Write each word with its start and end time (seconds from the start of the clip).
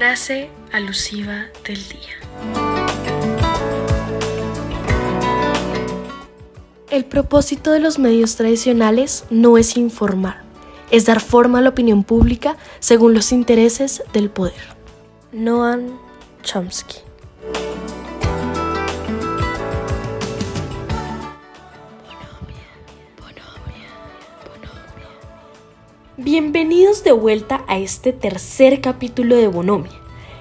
Frase 0.00 0.48
alusiva 0.72 1.48
del 1.66 1.86
día. 1.90 2.16
El 6.90 7.04
propósito 7.04 7.70
de 7.70 7.80
los 7.80 7.98
medios 7.98 8.36
tradicionales 8.36 9.26
no 9.28 9.58
es 9.58 9.76
informar, 9.76 10.40
es 10.90 11.04
dar 11.04 11.20
forma 11.20 11.58
a 11.58 11.60
la 11.60 11.68
opinión 11.68 12.02
pública 12.02 12.56
según 12.78 13.12
los 13.12 13.30
intereses 13.30 14.02
del 14.14 14.30
poder. 14.30 14.74
Noam 15.32 15.98
Chomsky. 16.44 17.09
Bienvenidos 26.32 27.02
de 27.02 27.10
vuelta 27.10 27.64
a 27.66 27.80
este 27.80 28.12
tercer 28.12 28.80
capítulo 28.80 29.34
de 29.34 29.48
Bonomia. 29.48 29.90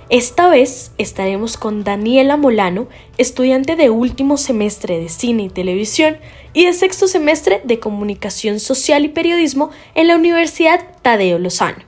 Esta 0.10 0.48
vez 0.48 0.92
estaremos 1.00 1.58
con 1.58 1.84
Daniela 1.84 2.38
Molano, 2.38 2.88
estudiante 3.18 3.76
de 3.76 3.90
último 3.90 4.38
semestre 4.38 5.00
de 5.00 5.10
cine 5.10 5.46
y 5.46 5.50
televisión 5.50 6.18
y 6.54 6.68
de 6.68 6.74
sexto 6.74 7.08
semestre 7.08 7.62
de 7.64 7.80
comunicación 7.80 8.60
social 8.60 9.04
y 9.04 9.08
periodismo 9.08 9.72
en 9.96 10.10
la 10.10 10.16
Universidad 10.16 10.80
Tadeo 11.02 11.40
Lozano. 11.40 11.84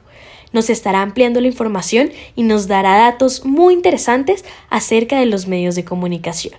Nos 0.51 0.71
estará 0.71 1.03
ampliando 1.03 1.39
la 1.39 1.49
información 1.49 2.09
y 2.35 2.41
nos 2.41 2.67
dará 2.67 2.97
datos 2.97 3.45
muy 3.45 3.75
interesantes 3.75 4.45
acerca 4.71 5.19
de 5.19 5.27
los 5.27 5.45
medios 5.45 5.75
de 5.75 5.85
comunicación. 5.85 6.55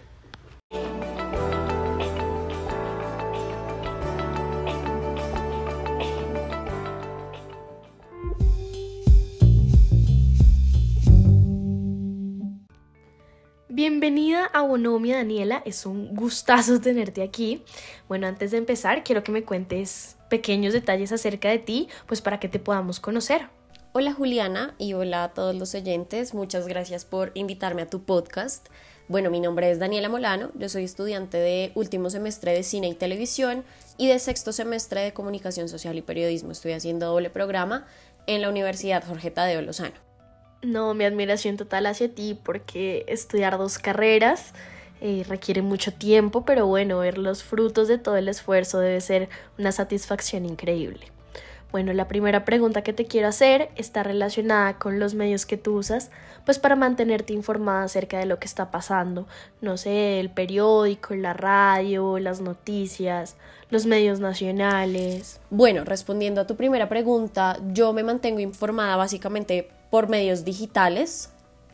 Bonomia 14.73 15.17
Daniela, 15.17 15.63
es 15.67 15.85
un 15.85 16.15
gustazo 16.17 16.81
tenerte 16.81 17.23
aquí. 17.23 17.63
Bueno, 18.09 18.27
antes 18.27 18.53
de 18.53 18.57
empezar, 18.57 19.05
quiero 19.05 19.23
que 19.23 19.31
me 19.31 19.45
cuentes 19.45 20.17
pequeños 20.31 20.73
detalles 20.73 21.13
acerca 21.13 21.51
de 21.51 21.59
ti, 21.59 21.89
pues 22.07 22.23
para 22.23 22.41
que 22.41 22.49
te 22.49 22.59
podamos 22.59 22.99
conocer. 22.99 23.49
Hola 23.93 24.15
Juliana 24.15 24.75
y 24.79 24.95
hola 24.95 25.25
a 25.25 25.35
todos 25.35 25.55
los 25.55 25.75
oyentes, 25.75 26.33
muchas 26.33 26.67
gracias 26.69 27.05
por 27.05 27.33
invitarme 27.35 27.83
a 27.83 27.91
tu 27.91 28.05
podcast. 28.05 28.71
Bueno, 29.09 29.31
mi 29.31 29.41
nombre 29.41 29.71
es 29.71 29.79
Daniela 29.79 30.09
Molano, 30.09 30.51
yo 30.55 30.71
soy 30.71 30.85
estudiante 30.85 31.37
de 31.37 31.73
último 31.75 32.09
semestre 32.09 32.55
de 32.55 32.63
cine 32.63 32.89
y 32.89 32.95
televisión 32.95 33.65
y 33.99 34.09
de 34.09 34.19
sexto 34.19 34.53
semestre 34.53 35.03
de 35.03 35.13
comunicación 35.13 35.69
social 35.69 35.99
y 35.99 36.01
periodismo. 36.01 36.51
Estoy 36.51 36.73
haciendo 36.73 37.09
doble 37.09 37.29
programa 37.29 37.87
en 38.27 38.41
la 38.41 38.49
Universidad 38.49 39.05
Jorge 39.07 39.31
Tadeo 39.31 39.61
Lozano. 39.61 40.12
No, 40.63 40.95
mi 40.95 41.05
admiración 41.05 41.57
total 41.57 41.87
hacia 41.87 42.15
ti 42.15 42.39
porque 42.41 43.05
estudiar 43.09 43.59
dos 43.59 43.79
carreras 43.79 44.53
eh, 45.01 45.25
requiere 45.29 45.61
mucho 45.61 45.93
tiempo, 45.93 46.45
pero 46.45 46.69
bueno, 46.69 47.01
ver 47.01 47.19
los 47.19 47.43
frutos 47.43 47.89
de 47.89 47.99
todo 47.99 48.17
el 48.17 48.29
esfuerzo 48.29 48.79
debe 48.79 49.01
ser 49.01 49.29
una 49.59 49.73
satisfacción 49.73 50.47
increíble. 50.47 51.01
Bueno, 51.73 51.93
la 51.95 52.07
primera 52.07 52.45
pregunta 52.45 52.83
que 52.83 52.93
te 52.93 53.07
quiero 53.07 53.27
hacer 53.27 53.71
está 53.75 54.05
relacionada 54.05 54.79
con 54.79 55.01
los 55.01 55.15
medios 55.15 55.47
que 55.47 55.57
tú 55.57 55.79
usas, 55.79 56.11
pues 56.45 56.61
para 56.61 56.77
mantenerte 56.77 57.33
informada 57.33 57.83
acerca 57.83 58.19
de 58.19 58.27
lo 58.27 58.39
que 58.39 58.47
está 58.47 58.71
pasando, 58.71 59.27
no 59.61 59.77
sé, 59.79 60.21
el 60.21 60.31
periódico, 60.31 61.15
la 61.15 61.33
radio, 61.33 62.21
las 62.21 62.41
noticias, 62.41 63.37
los 63.71 63.87
medios 63.87 64.21
nacionales. 64.21 65.41
Bueno, 65.51 65.85
respondiendo 65.85 66.43
a 66.43 66.47
tu 66.47 66.55
primera 66.57 66.89
pregunta, 66.89 67.59
yo 67.73 67.93
me 67.93 68.05
mantengo 68.05 68.39
informada 68.39 68.95
básicamente 68.97 69.71
por 69.93 70.09
medios 70.09 70.47
digitales, 70.47 71.29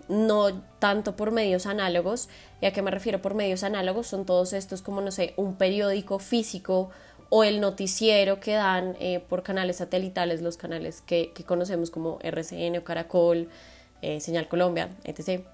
no 0.08 0.60
tanto 0.80 1.14
por 1.14 1.30
medios 1.30 1.66
análogos. 1.66 2.28
¿Y 2.60 2.66
a 2.66 2.72
qué 2.72 2.82
me 2.82 2.90
refiero 2.90 3.22
por 3.22 3.36
medios 3.36 3.62
análogos? 3.62 4.08
Son 4.08 4.26
todos 4.26 4.54
estos 4.54 4.82
como, 4.82 5.00
no 5.00 5.12
sé, 5.12 5.34
un 5.36 5.54
periódico 5.54 6.18
físico 6.18 6.90
o 7.28 7.44
el 7.44 7.60
noticiero 7.60 8.40
que 8.40 8.54
dan 8.54 8.96
eh, 8.98 9.20
por 9.20 9.44
canales 9.44 9.76
satelitales, 9.76 10.42
los 10.42 10.56
canales 10.56 11.00
que, 11.00 11.32
conocemos 11.46 11.92
como 11.92 12.18
RCN 12.20 12.78
o 12.78 12.82
Caracol, 12.82 13.50
eh, 14.02 14.18
Señal 14.18 14.48
Colombia, 14.48 14.88
etc. 15.04 15.44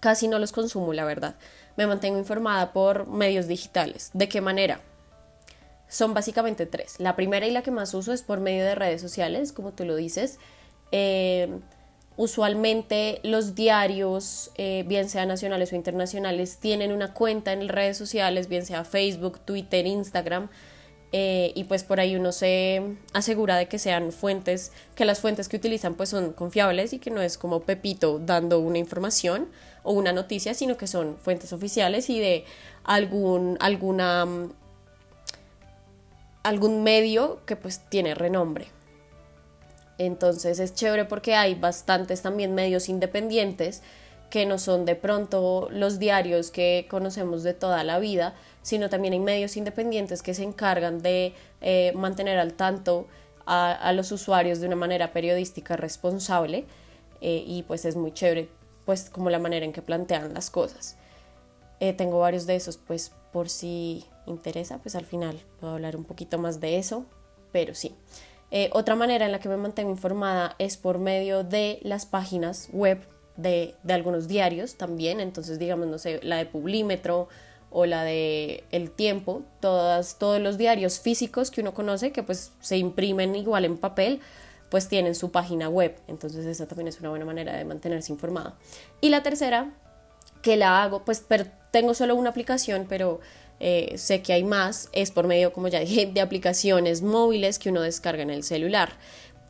Casi 0.00 0.26
no 0.26 0.38
los 0.38 0.52
consumo, 0.52 0.94
la 0.94 1.04
verdad. 1.04 1.34
Me 1.76 1.86
mantengo 1.86 2.18
informada 2.18 2.72
por 2.72 3.08
medios 3.08 3.46
digitales. 3.46 4.08
¿De 4.14 4.30
qué 4.30 4.40
manera? 4.40 4.80
Son 5.86 6.14
básicamente 6.14 6.64
tres. 6.64 6.98
La 6.98 7.14
primera 7.14 7.46
y 7.46 7.50
la 7.50 7.60
que 7.60 7.70
más 7.70 7.92
uso 7.92 8.14
es 8.14 8.22
por 8.22 8.40
medio 8.40 8.64
de 8.64 8.74
redes 8.74 9.02
sociales, 9.02 9.52
como 9.52 9.72
tú 9.72 9.84
lo 9.84 9.96
dices. 9.96 10.38
Eh, 10.92 11.60
usualmente 12.16 13.20
los 13.22 13.54
diarios, 13.54 14.50
eh, 14.56 14.84
bien 14.86 15.08
sean 15.08 15.28
nacionales 15.28 15.72
o 15.72 15.76
internacionales, 15.76 16.58
tienen 16.58 16.92
una 16.92 17.12
cuenta 17.12 17.52
en 17.52 17.68
redes 17.68 17.96
sociales, 17.96 18.48
bien 18.48 18.64
sea 18.64 18.84
Facebook, 18.84 19.40
Twitter, 19.40 19.86
Instagram, 19.86 20.48
eh, 21.16 21.52
y 21.54 21.64
pues 21.64 21.84
por 21.84 22.00
ahí 22.00 22.16
uno 22.16 22.32
se 22.32 22.96
asegura 23.12 23.56
de 23.56 23.68
que 23.68 23.78
sean 23.78 24.10
fuentes, 24.10 24.72
que 24.96 25.04
las 25.04 25.20
fuentes 25.20 25.48
que 25.48 25.56
utilizan 25.56 25.94
pues 25.94 26.08
son 26.08 26.32
confiables 26.32 26.92
y 26.92 26.98
que 26.98 27.10
no 27.10 27.22
es 27.22 27.38
como 27.38 27.60
Pepito 27.60 28.18
dando 28.18 28.58
una 28.58 28.78
información 28.78 29.48
o 29.84 29.92
una 29.92 30.12
noticia, 30.12 30.54
sino 30.54 30.76
que 30.76 30.88
son 30.88 31.16
fuentes 31.16 31.52
oficiales 31.52 32.10
y 32.10 32.18
de 32.18 32.44
algún, 32.82 33.56
alguna, 33.60 34.26
algún 36.42 36.82
medio 36.82 37.40
que 37.46 37.54
pues 37.54 37.88
tiene 37.88 38.16
renombre. 38.16 38.73
Entonces 39.98 40.58
es 40.58 40.74
chévere 40.74 41.04
porque 41.04 41.34
hay 41.34 41.54
bastantes 41.54 42.22
también 42.22 42.54
medios 42.54 42.88
independientes 42.88 43.82
que 44.30 44.46
no 44.46 44.58
son 44.58 44.84
de 44.84 44.96
pronto 44.96 45.68
los 45.70 46.00
diarios 46.00 46.50
que 46.50 46.86
conocemos 46.90 47.44
de 47.44 47.54
toda 47.54 47.84
la 47.84 48.00
vida, 48.00 48.34
sino 48.62 48.88
también 48.88 49.12
hay 49.12 49.20
medios 49.20 49.56
independientes 49.56 50.22
que 50.22 50.34
se 50.34 50.42
encargan 50.42 51.02
de 51.02 51.34
eh, 51.60 51.92
mantener 51.94 52.38
al 52.38 52.54
tanto 52.54 53.06
a, 53.46 53.92
los 53.92 54.10
usuarios 54.10 54.58
de 54.58 54.66
una 54.66 54.76
manera 54.76 55.12
periodística 55.12 55.76
responsable 55.76 56.64
eh, 57.20 57.44
y 57.46 57.62
pues 57.62 57.84
es 57.84 57.94
muy 57.94 58.12
chévere 58.12 58.48
pues 58.86 59.08
como 59.08 59.30
la 59.30 59.38
manera 59.38 59.64
en 59.64 59.72
que 59.72 59.82
plantean 59.82 60.34
las 60.34 60.50
cosas. 60.50 60.96
Eh, 61.78 61.92
tengo 61.92 62.18
varios 62.18 62.46
de 62.46 62.56
esos 62.56 62.76
pues 62.76 63.12
por 63.32 63.48
si 63.48 64.04
interesa 64.26 64.78
pues 64.78 64.96
al 64.96 65.04
final 65.04 65.38
puedo 65.60 65.74
hablar 65.74 65.94
un 65.94 66.04
poquito 66.04 66.38
más 66.38 66.58
de 66.58 66.78
eso, 66.78 67.04
pero 67.52 67.74
sí. 67.74 67.94
Eh, 68.50 68.70
otra 68.72 68.94
manera 68.94 69.26
en 69.26 69.32
la 69.32 69.40
que 69.40 69.48
me 69.48 69.56
mantengo 69.56 69.90
informada 69.90 70.54
es 70.58 70.76
por 70.76 70.98
medio 70.98 71.42
de 71.42 71.80
las 71.82 72.06
páginas 72.06 72.68
web 72.72 73.00
de, 73.36 73.74
algunos 73.88 74.28
diarios 74.28 74.76
también, 74.76 75.20
entonces 75.20 75.58
digamos, 75.58 75.86
no 75.88 75.98
sé, 75.98 76.20
la 76.22 76.36
de 76.36 76.46
Publímetro 76.46 77.28
o 77.70 77.86
la 77.86 78.04
de 78.04 78.64
El 78.70 78.90
Tiempo, 78.90 79.42
todas, 79.60 80.18
todos 80.18 80.40
los 80.40 80.56
diarios 80.56 81.00
físicos 81.00 81.50
que 81.50 81.60
uno 81.60 81.74
conoce 81.74 82.12
que 82.12 82.22
pues 82.22 82.52
se 82.60 82.76
imprimen 82.76 83.34
igual 83.34 83.64
en 83.64 83.76
papel, 83.76 84.20
pues 84.68 84.88
tienen 84.88 85.14
su 85.14 85.32
página 85.32 85.68
web, 85.68 85.96
entonces 86.06 86.46
esa 86.46 86.66
también 86.66 86.88
es 86.88 87.00
una 87.00 87.10
buena 87.10 87.24
manera 87.24 87.56
de 87.56 87.64
mantenerse 87.64 88.12
informado. 88.12 88.54
Y 89.00 89.08
la 89.08 89.22
tercera, 89.22 89.72
que 90.42 90.56
la 90.56 90.82
hago, 90.82 91.04
pues 91.04 91.24
tengo 91.70 91.94
solo 91.94 92.14
una 92.14 92.30
aplicación, 92.30 92.86
pero 92.88 93.20
eh, 93.60 93.94
sé 93.96 94.22
que 94.22 94.32
hay 94.32 94.44
más, 94.44 94.88
es 94.92 95.10
por 95.10 95.26
medio, 95.26 95.52
como 95.52 95.68
ya 95.68 95.80
dije, 95.80 96.06
de 96.06 96.20
aplicaciones 96.20 97.02
móviles 97.02 97.58
que 97.58 97.70
uno 97.70 97.82
descarga 97.82 98.22
en 98.22 98.30
el 98.30 98.42
celular. 98.42 98.92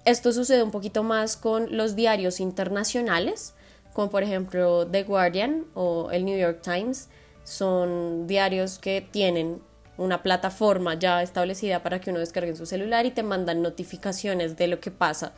Esto 0.04 0.32
sucede 0.32 0.62
un 0.62 0.70
poquito 0.70 1.02
más 1.02 1.36
con 1.36 1.76
los 1.76 1.96
diarios 1.96 2.40
internacionales, 2.40 3.54
como 3.92 4.10
por 4.10 4.22
ejemplo 4.22 4.86
The 4.86 5.04
Guardian 5.04 5.64
o 5.74 6.10
el 6.10 6.24
New 6.24 6.38
York 6.38 6.60
Times. 6.62 7.08
Son 7.44 8.26
diarios 8.26 8.78
que 8.78 9.00
tienen 9.00 9.62
una 9.96 10.22
plataforma 10.22 10.94
ya 10.98 11.22
establecida 11.22 11.82
para 11.82 12.00
que 12.00 12.10
uno 12.10 12.18
descargue 12.18 12.50
en 12.50 12.56
su 12.56 12.66
celular 12.66 13.06
y 13.06 13.12
te 13.12 13.22
mandan 13.22 13.62
notificaciones 13.62 14.56
de 14.56 14.66
lo 14.66 14.80
que 14.80 14.90
pasa, 14.90 15.32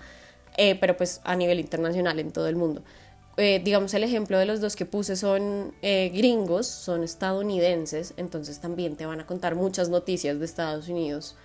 eh, 0.56 0.74
pero 0.80 0.96
pues 0.96 1.20
a 1.24 1.36
nivel 1.36 1.60
internacional 1.60 2.18
en 2.18 2.32
todo 2.32 2.48
el 2.48 2.56
mundo. 2.56 2.82
Eh, 3.38 3.60
digamos, 3.62 3.92
el 3.92 4.02
ejemplo 4.02 4.38
de 4.38 4.46
los 4.46 4.62
dos 4.62 4.76
que 4.76 4.86
puse 4.86 5.14
son 5.14 5.74
eh, 5.82 6.10
gringos, 6.14 6.66
son 6.66 7.04
estadounidenses, 7.04 8.14
entonces 8.16 8.60
también 8.60 8.96
te 8.96 9.04
van 9.04 9.20
a 9.20 9.26
contar 9.26 9.54
muchas 9.54 9.90
noticias 9.90 10.38
de 10.38 10.44
Estados 10.46 10.88
Unidos, 10.88 11.36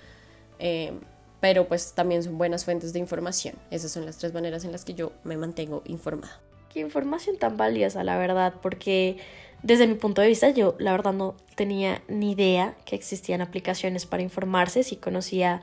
eh, 0.59 0.93
pero 1.41 1.67
pues 1.67 1.91
también 1.93 2.23
son 2.23 2.37
buenas 2.37 2.63
fuentes 2.63 2.93
de 2.93 2.99
información. 2.99 3.55
Esas 3.71 3.91
son 3.91 4.05
las 4.05 4.17
tres 4.17 4.33
maneras 4.33 4.63
en 4.63 4.71
las 4.71 4.85
que 4.85 4.93
yo 4.93 5.11
me 5.25 5.35
mantengo 5.35 5.81
informada. 5.85 6.39
Qué 6.69 6.79
información 6.79 7.37
tan 7.37 7.57
valiosa, 7.57 8.05
la 8.05 8.17
verdad, 8.17 8.53
porque 8.61 9.17
desde 9.61 9.85
mi 9.85 9.95
punto 9.95 10.21
de 10.21 10.29
vista 10.29 10.49
yo 10.49 10.75
la 10.79 10.93
verdad 10.93 11.11
no 11.11 11.35
tenía 11.55 12.01
ni 12.07 12.31
idea 12.31 12.77
que 12.85 12.95
existían 12.95 13.41
aplicaciones 13.41 14.05
para 14.05 14.23
informarse, 14.23 14.83
si 14.83 14.95
conocía, 14.95 15.61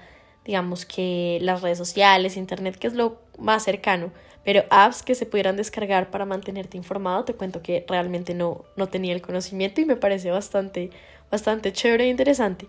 digamos 0.48 0.84
que 0.84 1.38
las 1.42 1.62
redes 1.62 1.78
sociales, 1.78 2.36
internet, 2.36 2.76
que 2.76 2.88
es 2.88 2.94
lo 2.94 3.20
más 3.38 3.62
cercano 3.62 4.10
pero 4.48 4.64
apps 4.70 5.02
que 5.02 5.14
se 5.14 5.26
pudieran 5.26 5.58
descargar 5.58 6.10
para 6.10 6.24
mantenerte 6.24 6.78
informado, 6.78 7.22
te 7.22 7.34
cuento 7.34 7.60
que 7.60 7.84
realmente 7.86 8.32
no, 8.32 8.64
no 8.76 8.86
tenía 8.86 9.12
el 9.12 9.20
conocimiento 9.20 9.82
y 9.82 9.84
me 9.84 9.94
parece 9.94 10.30
bastante, 10.30 10.88
bastante 11.30 11.70
chévere 11.70 12.04
e 12.04 12.08
interesante. 12.08 12.66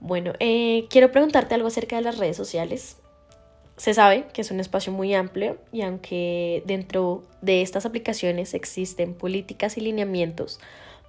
Bueno, 0.00 0.32
eh, 0.40 0.86
quiero 0.88 1.12
preguntarte 1.12 1.54
algo 1.54 1.68
acerca 1.68 1.96
de 1.96 2.02
las 2.02 2.16
redes 2.16 2.38
sociales. 2.38 2.96
Se 3.76 3.92
sabe 3.92 4.28
que 4.32 4.40
es 4.40 4.50
un 4.50 4.60
espacio 4.60 4.90
muy 4.90 5.12
amplio 5.12 5.58
y 5.72 5.82
aunque 5.82 6.62
dentro 6.64 7.22
de 7.42 7.60
estas 7.60 7.84
aplicaciones 7.84 8.54
existen 8.54 9.12
políticas 9.12 9.76
y 9.76 9.82
lineamientos 9.82 10.58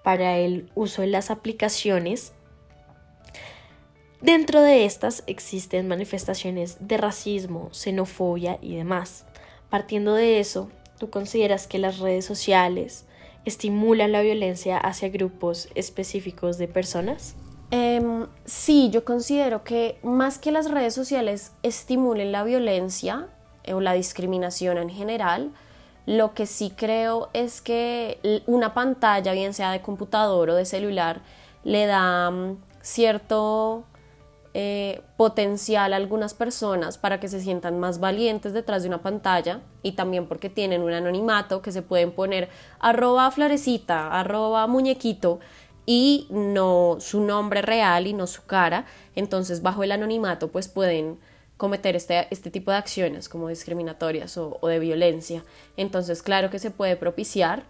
para 0.03 0.39
el 0.39 0.69
uso 0.75 1.03
de 1.03 1.07
las 1.07 1.31
aplicaciones, 1.31 2.33
dentro 4.21 4.61
de 4.61 4.85
estas 4.85 5.23
existen 5.27 5.87
manifestaciones 5.87 6.77
de 6.79 6.97
racismo, 6.97 7.69
xenofobia 7.71 8.57
y 8.61 8.75
demás. 8.75 9.25
Partiendo 9.69 10.13
de 10.13 10.39
eso, 10.39 10.69
¿tú 10.97 11.09
consideras 11.09 11.67
que 11.67 11.79
las 11.79 11.99
redes 11.99 12.25
sociales 12.25 13.05
estimulan 13.45 14.11
la 14.11 14.21
violencia 14.21 14.77
hacia 14.77 15.09
grupos 15.09 15.69
específicos 15.75 16.57
de 16.57 16.67
personas? 16.67 17.35
Em, 17.71 18.25
sí, 18.45 18.89
yo 18.91 19.05
considero 19.05 19.63
que 19.63 19.99
más 20.01 20.39
que 20.39 20.51
las 20.51 20.71
redes 20.71 20.93
sociales 20.93 21.51
estimulen 21.61 22.31
la 22.31 22.43
violencia 22.43 23.27
eh, 23.63 23.73
o 23.73 23.81
la 23.81 23.93
discriminación 23.93 24.77
en 24.79 24.89
general, 24.89 25.51
lo 26.07 26.33
que 26.33 26.47
sí 26.47 26.73
creo 26.75 27.29
es 27.33 27.61
que 27.61 28.41
una 28.47 28.73
pantalla, 28.73 29.33
bien 29.33 29.53
sea 29.53 29.71
de 29.71 29.81
computador 29.81 30.49
o 30.49 30.55
de 30.55 30.65
celular, 30.65 31.21
le 31.63 31.85
da 31.85 32.31
mm, 32.31 32.57
cierto 32.81 33.83
eh, 34.61 35.03
potencial 35.15 35.93
a 35.93 35.95
algunas 35.95 36.33
personas 36.33 36.97
para 36.97 37.21
que 37.21 37.29
se 37.29 37.39
sientan 37.39 37.79
más 37.79 38.01
valientes 38.01 38.51
detrás 38.51 38.81
de 38.83 38.89
una 38.89 39.01
pantalla 39.01 39.61
y 39.83 39.93
también 39.93 40.27
porque 40.27 40.49
tienen 40.49 40.81
un 40.81 40.91
anonimato 40.91 41.61
que 41.61 41.71
se 41.71 41.81
pueden 41.81 42.11
poner 42.11 42.49
arroba 42.77 43.31
florecita, 43.31 44.19
arroba 44.19 44.67
muñequito 44.67 45.39
y 45.85 46.27
no 46.29 46.97
su 46.99 47.21
nombre 47.21 47.61
real 47.61 48.05
y 48.05 48.11
no 48.11 48.27
su 48.27 48.45
cara. 48.47 48.85
Entonces, 49.15 49.61
bajo 49.61 49.81
el 49.83 49.93
anonimato, 49.93 50.49
pues 50.49 50.67
pueden 50.67 51.19
cometer 51.55 51.95
este, 51.95 52.27
este 52.29 52.51
tipo 52.51 52.71
de 52.71 52.77
acciones 52.77 53.29
como 53.29 53.47
discriminatorias 53.47 54.37
o, 54.37 54.59
de 54.63 54.79
violencia. 54.79 55.45
Entonces, 55.77 56.21
claro 56.21 56.49
que 56.49 56.59
se 56.59 56.69
puede 56.69 56.97
propiciar. 56.97 57.63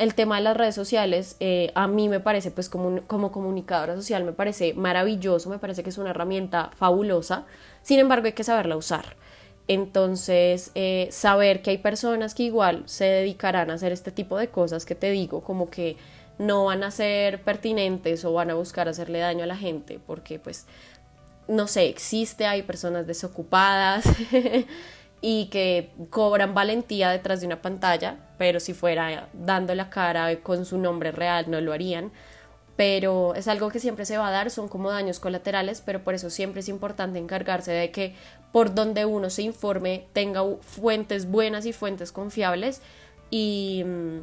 El 0.00 0.14
tema 0.14 0.36
de 0.36 0.42
las 0.44 0.56
redes 0.56 0.74
sociales, 0.74 1.36
eh, 1.40 1.72
a 1.74 1.86
mí 1.86 2.08
me 2.08 2.20
parece, 2.20 2.50
pues 2.50 2.70
como, 2.70 3.02
como 3.02 3.30
comunicadora 3.30 3.94
social, 3.96 4.24
me 4.24 4.32
parece 4.32 4.72
maravilloso, 4.72 5.50
me 5.50 5.58
parece 5.58 5.82
que 5.82 5.90
es 5.90 5.98
una 5.98 6.08
herramienta 6.08 6.70
fabulosa. 6.74 7.44
Sin 7.82 7.98
embargo, 7.98 8.24
hay 8.24 8.32
que 8.32 8.42
saberla 8.42 8.78
usar. 8.78 9.14
Entonces, 9.68 10.70
eh, 10.74 11.08
saber 11.10 11.60
que 11.60 11.68
hay 11.68 11.76
personas 11.76 12.34
que 12.34 12.44
igual 12.44 12.82
se 12.86 13.04
dedicarán 13.04 13.70
a 13.70 13.74
hacer 13.74 13.92
este 13.92 14.10
tipo 14.10 14.38
de 14.38 14.48
cosas 14.48 14.86
que 14.86 14.94
te 14.94 15.10
digo, 15.10 15.42
como 15.42 15.68
que 15.68 15.98
no 16.38 16.64
van 16.64 16.82
a 16.82 16.90
ser 16.90 17.42
pertinentes 17.42 18.24
o 18.24 18.32
van 18.32 18.48
a 18.48 18.54
buscar 18.54 18.88
hacerle 18.88 19.18
daño 19.18 19.44
a 19.44 19.46
la 19.46 19.56
gente, 19.58 20.00
porque 20.06 20.38
pues, 20.38 20.64
no 21.46 21.66
sé, 21.66 21.90
existe, 21.90 22.46
hay 22.46 22.62
personas 22.62 23.06
desocupadas 23.06 24.06
y 25.20 25.46
que 25.46 25.92
cobran 26.10 26.54
valentía 26.54 27.10
detrás 27.10 27.40
de 27.40 27.46
una 27.46 27.62
pantalla, 27.62 28.16
pero 28.38 28.60
si 28.60 28.72
fuera 28.72 29.28
dando 29.32 29.74
la 29.74 29.90
cara 29.90 30.34
con 30.40 30.64
su 30.64 30.78
nombre 30.78 31.12
real 31.12 31.50
no 31.50 31.60
lo 31.60 31.72
harían. 31.72 32.12
Pero 32.76 33.34
es 33.34 33.46
algo 33.46 33.68
que 33.68 33.78
siempre 33.78 34.06
se 34.06 34.16
va 34.16 34.28
a 34.28 34.30
dar, 34.30 34.50
son 34.50 34.68
como 34.68 34.90
daños 34.90 35.20
colaterales, 35.20 35.82
pero 35.84 36.02
por 36.02 36.14
eso 36.14 36.30
siempre 36.30 36.60
es 36.60 36.68
importante 36.68 37.18
encargarse 37.18 37.72
de 37.72 37.90
que 37.90 38.14
por 38.52 38.74
donde 38.74 39.04
uno 39.04 39.28
se 39.28 39.42
informe 39.42 40.06
tenga 40.14 40.42
fuentes 40.62 41.30
buenas 41.30 41.66
y 41.66 41.74
fuentes 41.74 42.10
confiables 42.10 42.80
y 43.30 43.84
mm, 43.84 44.20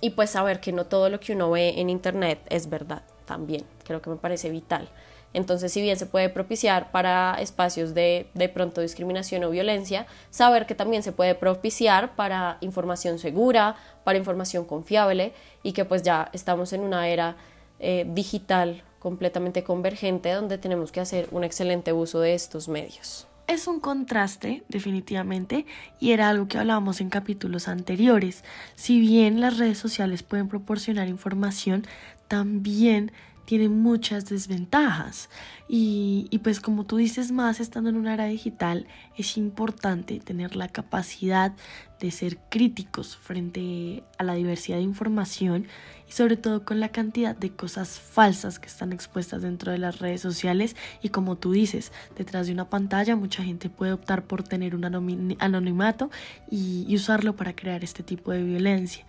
y 0.00 0.10
pues 0.10 0.30
saber 0.30 0.60
que 0.60 0.72
no 0.72 0.86
todo 0.86 1.08
lo 1.08 1.20
que 1.20 1.32
uno 1.32 1.50
ve 1.50 1.74
en 1.80 1.90
internet 1.90 2.40
es 2.50 2.70
verdad 2.70 3.02
también, 3.24 3.64
creo 3.84 4.00
que 4.00 4.10
me 4.10 4.16
parece 4.16 4.50
vital. 4.50 4.88
Entonces, 5.34 5.72
si 5.72 5.82
bien 5.82 5.98
se 5.98 6.06
puede 6.06 6.28
propiciar 6.28 6.90
para 6.90 7.36
espacios 7.40 7.94
de, 7.94 8.28
de 8.34 8.48
pronto 8.48 8.80
discriminación 8.80 9.44
o 9.44 9.50
violencia, 9.50 10.06
saber 10.30 10.66
que 10.66 10.74
también 10.74 11.02
se 11.02 11.12
puede 11.12 11.34
propiciar 11.34 12.16
para 12.16 12.58
información 12.60 13.18
segura, 13.18 13.76
para 14.04 14.18
información 14.18 14.64
confiable 14.64 15.32
y 15.62 15.72
que 15.72 15.84
pues 15.84 16.02
ya 16.02 16.30
estamos 16.32 16.72
en 16.72 16.80
una 16.80 17.08
era 17.08 17.36
eh, 17.78 18.06
digital 18.08 18.82
completamente 18.98 19.62
convergente 19.62 20.32
donde 20.32 20.58
tenemos 20.58 20.92
que 20.92 21.00
hacer 21.00 21.28
un 21.30 21.44
excelente 21.44 21.92
uso 21.92 22.20
de 22.20 22.34
estos 22.34 22.68
medios 22.68 23.28
es 23.48 23.66
un 23.66 23.80
contraste, 23.80 24.62
definitivamente, 24.68 25.64
y 25.98 26.12
era 26.12 26.28
algo 26.28 26.48
que 26.48 26.58
hablábamos 26.58 27.00
en 27.00 27.08
capítulos 27.08 27.66
anteriores. 27.66 28.44
Si 28.76 29.00
bien 29.00 29.40
las 29.40 29.56
redes 29.56 29.78
sociales 29.78 30.22
pueden 30.22 30.48
proporcionar 30.48 31.08
información, 31.08 31.86
también 32.28 33.10
tienen 33.48 33.80
muchas 33.80 34.26
desventajas. 34.26 35.30
Y, 35.70 36.26
y, 36.28 36.40
pues 36.40 36.60
como 36.60 36.84
tú 36.84 36.98
dices 36.98 37.32
más, 37.32 37.60
estando 37.60 37.88
en 37.88 37.96
una 37.96 38.12
era 38.12 38.26
digital, 38.26 38.86
es 39.16 39.38
importante 39.38 40.20
tener 40.20 40.54
la 40.54 40.68
capacidad 40.68 41.54
de 41.98 42.10
ser 42.10 42.36
críticos 42.50 43.16
frente 43.16 44.04
a 44.18 44.24
la 44.24 44.34
diversidad 44.34 44.76
de 44.76 44.82
información 44.82 45.66
y 46.06 46.12
sobre 46.12 46.36
todo 46.36 46.66
con 46.66 46.78
la 46.78 46.90
cantidad 46.90 47.34
de 47.34 47.48
cosas 47.48 47.98
falsas 47.98 48.58
que 48.58 48.66
están 48.66 48.92
expuestas 48.92 49.40
dentro 49.40 49.72
de 49.72 49.78
las 49.78 49.98
redes 49.98 50.20
sociales 50.20 50.76
y 51.02 51.08
como 51.08 51.36
tú 51.36 51.52
dices, 51.52 51.90
detrás 52.18 52.48
de 52.48 52.52
una 52.52 52.68
pantalla 52.68 53.16
mucha 53.16 53.42
gente 53.42 53.70
puede 53.70 53.92
optar 53.92 54.24
por 54.24 54.42
tener 54.42 54.76
un 54.76 54.84
anonimato 54.84 56.10
y 56.50 56.94
usarlo 56.94 57.34
para 57.34 57.56
crear 57.56 57.82
este 57.82 58.02
tipo 58.02 58.30
de 58.30 58.44
violencia. 58.44 59.06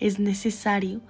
Es 0.00 0.18
necesario 0.18 1.02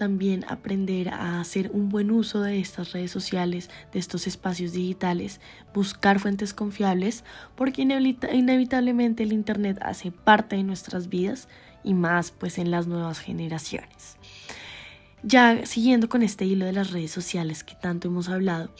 también 0.00 0.46
aprender 0.48 1.10
a 1.10 1.42
hacer 1.42 1.70
un 1.74 1.90
buen 1.90 2.10
uso 2.10 2.40
de 2.40 2.58
estas 2.58 2.92
redes 2.92 3.10
sociales, 3.10 3.68
de 3.92 3.98
estos 3.98 4.26
espacios 4.26 4.72
digitales, 4.72 5.42
buscar 5.74 6.18
fuentes 6.18 6.54
confiables, 6.54 7.22
porque 7.54 7.82
inevitablemente 7.82 9.24
el 9.24 9.34
Internet 9.34 9.78
hace 9.82 10.10
parte 10.10 10.56
de 10.56 10.62
nuestras 10.62 11.10
vidas 11.10 11.48
y 11.84 11.92
más 11.92 12.30
pues 12.30 12.56
en 12.56 12.70
las 12.70 12.86
nuevas 12.86 13.18
generaciones. 13.18 14.16
Ya 15.22 15.66
siguiendo 15.66 16.08
con 16.08 16.22
este 16.22 16.46
hilo 16.46 16.64
de 16.64 16.72
las 16.72 16.92
redes 16.92 17.10
sociales 17.10 17.62
que 17.62 17.74
tanto 17.74 18.08
hemos 18.08 18.30
hablado, 18.30 18.74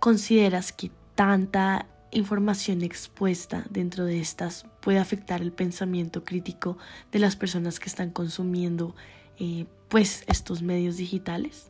¿consideras 0.00 0.72
que 0.72 0.90
tanta 1.14 1.86
información 2.12 2.80
expuesta 2.80 3.66
dentro 3.68 4.06
de 4.06 4.20
estas 4.20 4.64
puede 4.80 5.00
afectar 5.00 5.42
el 5.42 5.52
pensamiento 5.52 6.24
crítico 6.24 6.78
de 7.10 7.18
las 7.18 7.36
personas 7.36 7.78
que 7.78 7.90
están 7.90 8.08
consumiendo 8.08 8.94
eh, 9.44 9.66
pues 9.88 10.22
estos 10.28 10.62
medios 10.62 10.98
digitales? 10.98 11.66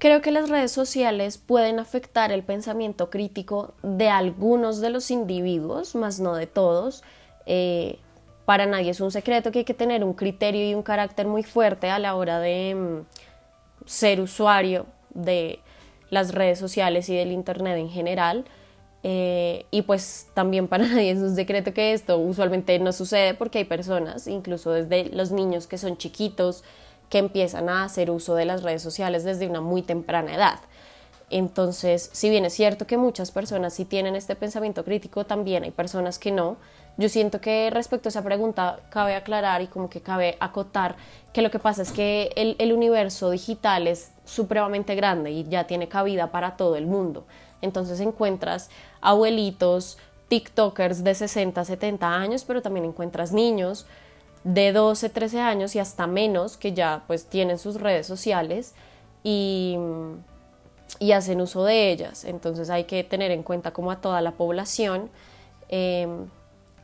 Creo 0.00 0.20
que 0.20 0.32
las 0.32 0.48
redes 0.48 0.72
sociales 0.72 1.38
pueden 1.38 1.78
afectar 1.78 2.32
el 2.32 2.42
pensamiento 2.42 3.08
crítico 3.08 3.72
de 3.84 4.08
algunos 4.08 4.80
de 4.80 4.90
los 4.90 5.12
individuos, 5.12 5.94
más 5.94 6.18
no 6.18 6.34
de 6.34 6.48
todos. 6.48 7.04
Eh, 7.46 8.00
para 8.46 8.66
nadie 8.66 8.90
es 8.90 9.00
un 9.00 9.12
secreto 9.12 9.52
que 9.52 9.60
hay 9.60 9.64
que 9.64 9.74
tener 9.74 10.02
un 10.02 10.12
criterio 10.12 10.68
y 10.68 10.74
un 10.74 10.82
carácter 10.82 11.28
muy 11.28 11.44
fuerte 11.44 11.88
a 11.88 12.00
la 12.00 12.16
hora 12.16 12.40
de 12.40 12.74
mm, 12.74 13.86
ser 13.86 14.20
usuario 14.20 14.86
de 15.14 15.60
las 16.10 16.34
redes 16.34 16.58
sociales 16.58 17.08
y 17.10 17.14
del 17.14 17.30
Internet 17.30 17.78
en 17.78 17.90
general. 17.90 18.44
Eh, 19.04 19.66
y 19.70 19.82
pues 19.82 20.26
también 20.34 20.66
para 20.66 20.84
nadie 20.88 21.12
es 21.12 21.18
un 21.18 21.36
secreto 21.36 21.72
que 21.72 21.92
esto 21.92 22.18
usualmente 22.18 22.76
no 22.80 22.92
sucede 22.92 23.34
porque 23.34 23.58
hay 23.58 23.64
personas, 23.64 24.26
incluso 24.26 24.72
desde 24.72 25.10
los 25.14 25.30
niños 25.30 25.68
que 25.68 25.78
son 25.78 25.96
chiquitos, 25.96 26.64
que 27.08 27.18
empiezan 27.18 27.68
a 27.68 27.84
hacer 27.84 28.10
uso 28.10 28.34
de 28.34 28.44
las 28.44 28.62
redes 28.62 28.82
sociales 28.82 29.24
desde 29.24 29.48
una 29.48 29.60
muy 29.60 29.82
temprana 29.82 30.34
edad. 30.34 30.60
Entonces, 31.30 32.08
si 32.12 32.30
bien 32.30 32.44
es 32.44 32.54
cierto 32.54 32.86
que 32.86 32.96
muchas 32.96 33.30
personas 33.30 33.74
sí 33.74 33.84
tienen 33.84 34.16
este 34.16 34.34
pensamiento 34.34 34.84
crítico, 34.84 35.26
también 35.26 35.62
hay 35.62 35.70
personas 35.70 36.18
que 36.18 36.32
no. 36.32 36.56
Yo 36.96 37.08
siento 37.08 37.40
que 37.40 37.70
respecto 37.70 38.08
a 38.08 38.10
esa 38.10 38.24
pregunta 38.24 38.80
cabe 38.90 39.14
aclarar 39.14 39.60
y 39.60 39.66
como 39.66 39.90
que 39.90 40.00
cabe 40.00 40.36
acotar 40.40 40.96
que 41.32 41.42
lo 41.42 41.50
que 41.50 41.58
pasa 41.58 41.82
es 41.82 41.92
que 41.92 42.32
el, 42.34 42.56
el 42.58 42.72
universo 42.72 43.30
digital 43.30 43.86
es 43.86 44.12
supremamente 44.24 44.94
grande 44.94 45.30
y 45.30 45.44
ya 45.44 45.66
tiene 45.66 45.88
cabida 45.88 46.32
para 46.32 46.56
todo 46.56 46.76
el 46.76 46.86
mundo. 46.86 47.26
Entonces 47.60 48.00
encuentras 48.00 48.70
abuelitos, 49.00 49.98
TikTokers 50.28 51.04
de 51.04 51.14
60, 51.14 51.64
70 51.64 52.14
años, 52.14 52.44
pero 52.44 52.62
también 52.62 52.84
encuentras 52.84 53.32
niños, 53.32 53.86
de 54.44 54.72
12, 54.72 55.08
13 55.08 55.40
años 55.40 55.74
y 55.74 55.78
hasta 55.78 56.06
menos 56.06 56.56
que 56.56 56.72
ya 56.72 57.02
pues 57.06 57.26
tienen 57.26 57.58
sus 57.58 57.80
redes 57.80 58.06
sociales 58.06 58.74
y, 59.22 59.76
y 60.98 61.12
hacen 61.12 61.40
uso 61.40 61.64
de 61.64 61.90
ellas. 61.90 62.24
Entonces 62.24 62.70
hay 62.70 62.84
que 62.84 63.04
tener 63.04 63.30
en 63.30 63.42
cuenta 63.42 63.72
como 63.72 63.90
a 63.90 64.00
toda 64.00 64.20
la 64.20 64.32
población 64.32 65.10
em, 65.68 66.26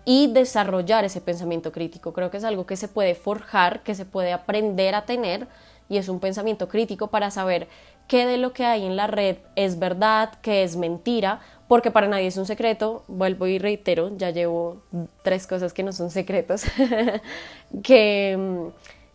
y 0.05 0.27
desarrollar 0.33 1.05
ese 1.05 1.21
pensamiento 1.21 1.73
crítico. 1.73 2.13
Creo 2.13 2.31
que 2.31 2.37
es 2.37 2.45
algo 2.45 2.67
que 2.67 2.77
se 2.77 2.89
puede 2.89 3.15
forjar, 3.15 3.83
que 3.83 3.95
se 3.95 4.05
puede 4.05 4.33
aprender 4.33 4.95
a 4.95 5.05
tener 5.07 5.47
y 5.89 5.99
es 5.99 6.09
un 6.09 6.21
pensamiento 6.21 6.69
crítico 6.69 7.09
para 7.09 7.31
saber 7.31 7.69
qué 8.09 8.27
de 8.27 8.37
lo 8.37 8.53
que 8.53 8.65
hay 8.65 8.85
en 8.85 8.97
la 8.97 9.07
red 9.07 9.37
es 9.57 9.79
verdad, 9.79 10.33
qué 10.43 10.63
es 10.63 10.77
mentira, 10.77 11.41
porque 11.69 11.91
para 11.91 12.09
nadie 12.09 12.27
es 12.27 12.37
un 12.37 12.47
secreto, 12.47 13.05
vuelvo 13.09 13.47
y 13.47 13.59
reitero, 13.59 14.17
ya 14.17 14.31
llevo 14.31 14.83
tres 15.23 15.47
cosas 15.47 15.73
que 15.73 15.83
no 15.83 15.93
son 15.93 16.11
secretos, 16.11 16.65
que 17.83 18.37
mm, 18.39 18.69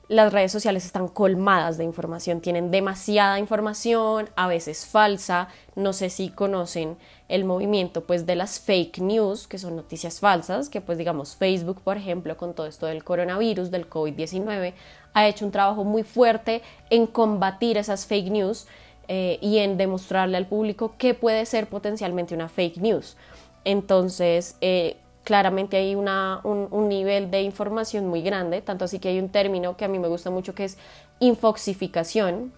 las 0.10 0.34
redes 0.34 0.52
sociales 0.52 0.86
están 0.86 1.08
colmadas 1.08 1.78
de 1.78 1.84
información, 1.84 2.42
tienen 2.42 2.72
demasiada 2.72 3.38
información, 3.38 4.28
a 4.36 4.48
veces 4.48 4.88
falsa. 4.88 5.50
No 5.76 5.94
sé 5.94 6.10
si 6.10 6.30
conocen 6.30 6.98
el 7.28 7.46
movimiento 7.46 8.04
pues 8.04 8.26
de 8.26 8.36
las 8.36 8.60
fake 8.60 8.98
news, 8.98 9.48
que 9.48 9.60
son 9.60 9.76
noticias 9.76 10.20
falsas, 10.20 10.70
que 10.70 10.82
pues 10.82 10.98
digamos 10.98 11.36
Facebook, 11.36 11.82
por 11.82 11.98
ejemplo, 11.98 12.36
con 12.38 12.56
todo 12.56 12.66
esto 12.66 12.88
del 12.88 13.04
coronavirus, 13.04 13.70
del 13.70 13.88
COVID-19, 13.88 14.74
ha 15.14 15.28
hecho 15.28 15.46
un 15.46 15.52
trabajo 15.52 15.84
muy 15.84 16.02
fuerte 16.02 16.64
en 16.90 17.06
combatir 17.06 17.78
esas 17.78 18.08
fake 18.08 18.32
news 18.32 18.66
eh, 19.12 19.40
y 19.42 19.58
en 19.58 19.76
demostrarle 19.76 20.38
al 20.38 20.46
público 20.46 20.94
qué 21.00 21.16
puede 21.16 21.48
ser 21.48 21.68
potencialmente 21.68 22.36
una 22.36 22.48
fake 22.48 22.78
news. 22.78 23.18
Entonces, 23.66 24.56
eh, 24.62 24.98
claramente 25.24 25.78
hay 25.78 25.96
una, 25.96 26.42
un, 26.44 26.88
nivel 26.88 27.32
de 27.32 27.42
información 27.42 28.06
muy 28.06 28.22
grande, 28.22 28.62
tanto 28.62 28.86
así 28.86 29.00
que 29.00 29.10
hay 29.10 29.18
un 29.18 29.30
término 29.30 29.76
que 29.76 29.86
a 29.86 29.88
mí 29.88 29.98
me 29.98 30.08
gusta 30.08 30.30
mucho 30.30 30.54
que 30.54 30.66
es 30.66 30.78
infoxificación, 31.20 32.54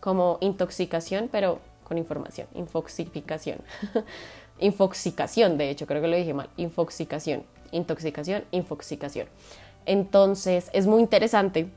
como 0.00 0.38
intoxicación, 0.40 1.28
pero 1.30 1.60
con 1.84 1.98
información, 1.98 2.48
infoxificación. 2.54 3.58
infoxicación, 4.58 5.56
de 5.56 5.70
hecho, 5.70 5.86
creo 5.86 6.02
que 6.02 6.08
lo 6.08 6.16
dije 6.16 6.34
mal, 6.34 6.50
infoxicación, 6.56 7.44
intoxicación, 7.70 8.42
infoxicación. 8.50 9.28
Entonces, 9.84 10.68
es 10.72 10.88
muy 10.88 11.00
interesante 11.00 11.68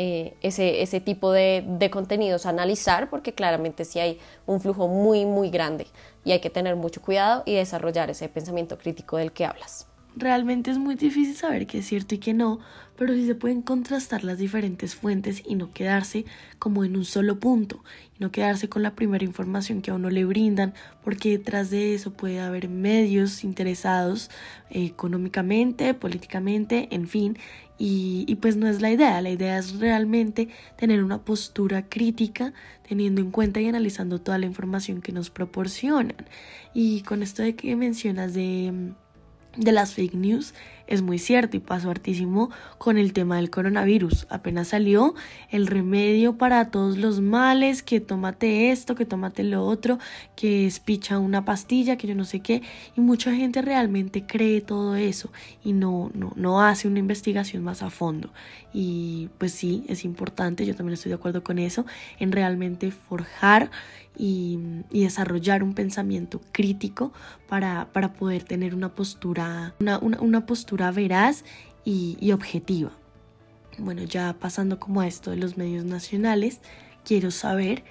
eh, 0.00 0.36
ese, 0.42 0.80
ese, 0.80 1.00
tipo 1.00 1.32
de, 1.32 1.64
de, 1.66 1.90
contenidos 1.90 2.46
analizar, 2.46 3.10
porque 3.10 3.34
claramente 3.34 3.84
sí 3.84 3.98
hay 3.98 4.20
un 4.46 4.60
flujo 4.60 4.86
muy, 4.86 5.26
muy 5.26 5.50
grande 5.50 5.88
y 6.24 6.30
hay 6.30 6.40
que 6.40 6.50
tener 6.50 6.76
mucho 6.76 7.02
cuidado 7.02 7.42
y 7.44 7.54
desarrollar 7.56 8.08
ese 8.08 8.28
pensamiento 8.28 8.78
crítico 8.78 9.16
del 9.16 9.32
que 9.32 9.44
hablas. 9.44 9.88
Realmente 10.14 10.70
es 10.70 10.78
muy 10.78 10.94
difícil 10.94 11.34
saber 11.34 11.66
qué 11.66 11.78
es 11.78 11.86
cierto 11.86 12.14
y 12.14 12.18
qué 12.18 12.32
no, 12.32 12.60
pero 12.96 13.12
sí 13.12 13.26
se 13.26 13.34
pueden 13.34 13.62
contrastar 13.62 14.24
las 14.24 14.38
diferentes 14.38 14.96
fuentes 14.96 15.42
y 15.46 15.54
no 15.54 15.72
quedarse 15.72 16.24
como 16.58 16.84
en 16.84 16.96
un 16.96 17.04
solo 17.04 17.38
punto, 17.38 17.84
y 18.16 18.22
no 18.22 18.32
quedarse 18.32 18.68
con 18.68 18.82
la 18.82 18.96
primera 18.96 19.24
información 19.24 19.80
que 19.80 19.90
a 19.92 19.94
uno 19.94 20.10
le 20.10 20.24
brindan, 20.24 20.74
porque 21.04 21.38
detrás 21.38 21.70
de 21.70 21.94
eso 21.94 22.12
puede 22.12 22.40
haber 22.40 22.68
medios 22.68 23.44
interesados 23.44 24.30
eh, 24.70 24.84
económicamente, 24.86 25.94
políticamente, 25.94 26.88
en 26.90 27.06
fin, 27.06 27.38
y, 27.78 28.34
pues 28.36 28.56
no 28.56 28.66
es 28.66 28.80
la 28.80 28.90
idea, 28.90 29.20
la 29.22 29.30
idea 29.30 29.58
es 29.58 29.78
realmente 29.78 30.48
tener 30.76 31.04
una 31.04 31.24
postura 31.24 31.88
crítica 31.88 32.52
teniendo 32.88 33.20
en 33.20 33.30
cuenta 33.30 33.60
y 33.60 33.68
analizando 33.68 34.20
toda 34.20 34.38
la 34.38 34.46
información 34.46 35.00
que 35.00 35.12
nos 35.12 35.30
proporcionan. 35.30 36.26
Y 36.74 37.02
con 37.02 37.22
esto 37.22 37.42
de 37.42 37.54
que 37.54 37.76
mencionas 37.76 38.34
de 38.34 38.92
de 39.58 39.72
las 39.72 39.94
fake 39.94 40.14
news 40.14 40.54
es 40.88 41.02
muy 41.02 41.18
cierto 41.18 41.56
y 41.56 41.60
pasó 41.60 41.90
hartísimo 41.90 42.50
con 42.78 42.98
el 42.98 43.12
tema 43.12 43.36
del 43.36 43.50
coronavirus. 43.50 44.26
Apenas 44.30 44.68
salió 44.68 45.14
el 45.50 45.66
remedio 45.66 46.36
para 46.36 46.70
todos 46.70 46.96
los 46.96 47.20
males, 47.20 47.82
que 47.82 48.00
tómate 48.00 48.70
esto, 48.70 48.94
que 48.94 49.04
tómate 49.04 49.44
lo 49.44 49.64
otro, 49.64 49.98
que 50.34 50.66
espicha 50.66 51.18
una 51.18 51.44
pastilla, 51.44 51.96
que 51.96 52.06
yo 52.06 52.14
no 52.14 52.24
sé 52.24 52.40
qué, 52.40 52.62
y 52.96 53.00
mucha 53.00 53.34
gente 53.34 53.62
realmente 53.62 54.24
cree 54.26 54.60
todo 54.60 54.96
eso 54.96 55.30
y 55.62 55.74
no, 55.74 56.10
no, 56.14 56.32
no 56.36 56.62
hace 56.62 56.88
una 56.88 56.98
investigación 56.98 57.62
más 57.62 57.82
a 57.82 57.90
fondo. 57.90 58.30
Y 58.72 59.28
pues 59.38 59.52
sí, 59.52 59.84
es 59.88 60.04
importante, 60.04 60.66
yo 60.66 60.74
también 60.74 60.94
estoy 60.94 61.10
de 61.10 61.16
acuerdo 61.16 61.44
con 61.44 61.58
eso, 61.58 61.84
en 62.18 62.32
realmente 62.32 62.90
forjar 62.90 63.70
y, 64.18 64.58
desarrollar 64.90 65.62
un 65.62 65.74
pensamiento 65.74 66.40
crítico 66.52 67.12
para, 67.48 67.88
para 67.92 68.12
poder 68.12 68.42
tener 68.42 68.74
una 68.74 68.90
postura, 68.90 69.74
una, 69.80 69.98
una, 69.98 70.44
postura 70.44 70.77
veraz 70.92 71.44
y, 71.84 72.32
objetiva. 72.32 72.90
Bueno, 73.78 74.02
ya 74.02 74.36
pasando 74.38 74.78
como 74.78 75.00
a 75.00 75.06
esto 75.06 75.30
de 75.30 75.36
los 75.36 75.56
medios 75.56 75.84
nacionales, 75.84 76.60
quiero 77.04 77.30
saber 77.30 77.84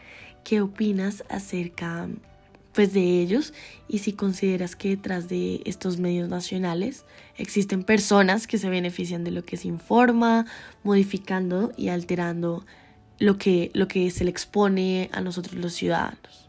qué 0.43 0.61
opinas 0.61 1.23
acerca 1.29 2.07
pues 2.73 2.93
de 2.93 3.21
ellos 3.21 3.53
y 3.87 3.99
si 3.99 4.13
consideras 4.13 4.75
que 4.75 4.89
detrás 4.89 5.27
de 5.29 5.61
estos 5.65 5.97
medios 5.97 6.29
nacionales 6.29 7.05
existen 7.35 7.83
personas 7.83 8.45
que 8.45 8.59
se 8.59 8.69
benefician 8.69 9.23
de 9.23 9.31
lo 9.31 9.43
que 9.43 9.57
se 9.57 9.67
informa, 9.67 10.45
modificando 10.83 11.71
y 11.75 11.89
alterando 11.89 12.65
lo 13.17 13.39
que, 13.39 13.71
lo 13.73 13.87
que 13.87 14.11
se 14.11 14.25
le 14.25 14.29
expone 14.29 15.09
a 15.11 15.21
nosotros 15.21 15.55
los 15.55 15.73
ciudadanos. 15.73 16.47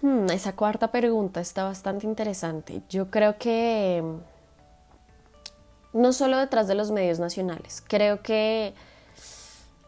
Hmm, 0.00 0.30
esa 0.30 0.56
cuarta 0.56 0.90
pregunta 0.90 1.40
está 1.40 1.64
bastante 1.64 2.06
interesante. 2.06 2.82
Yo 2.88 3.10
creo 3.10 3.36
que 3.38 4.02
no 5.92 6.12
solo 6.12 6.38
detrás 6.38 6.68
de 6.68 6.74
los 6.74 6.90
medios 6.90 7.18
nacionales, 7.18 7.82
creo 7.86 8.22
que 8.22 8.74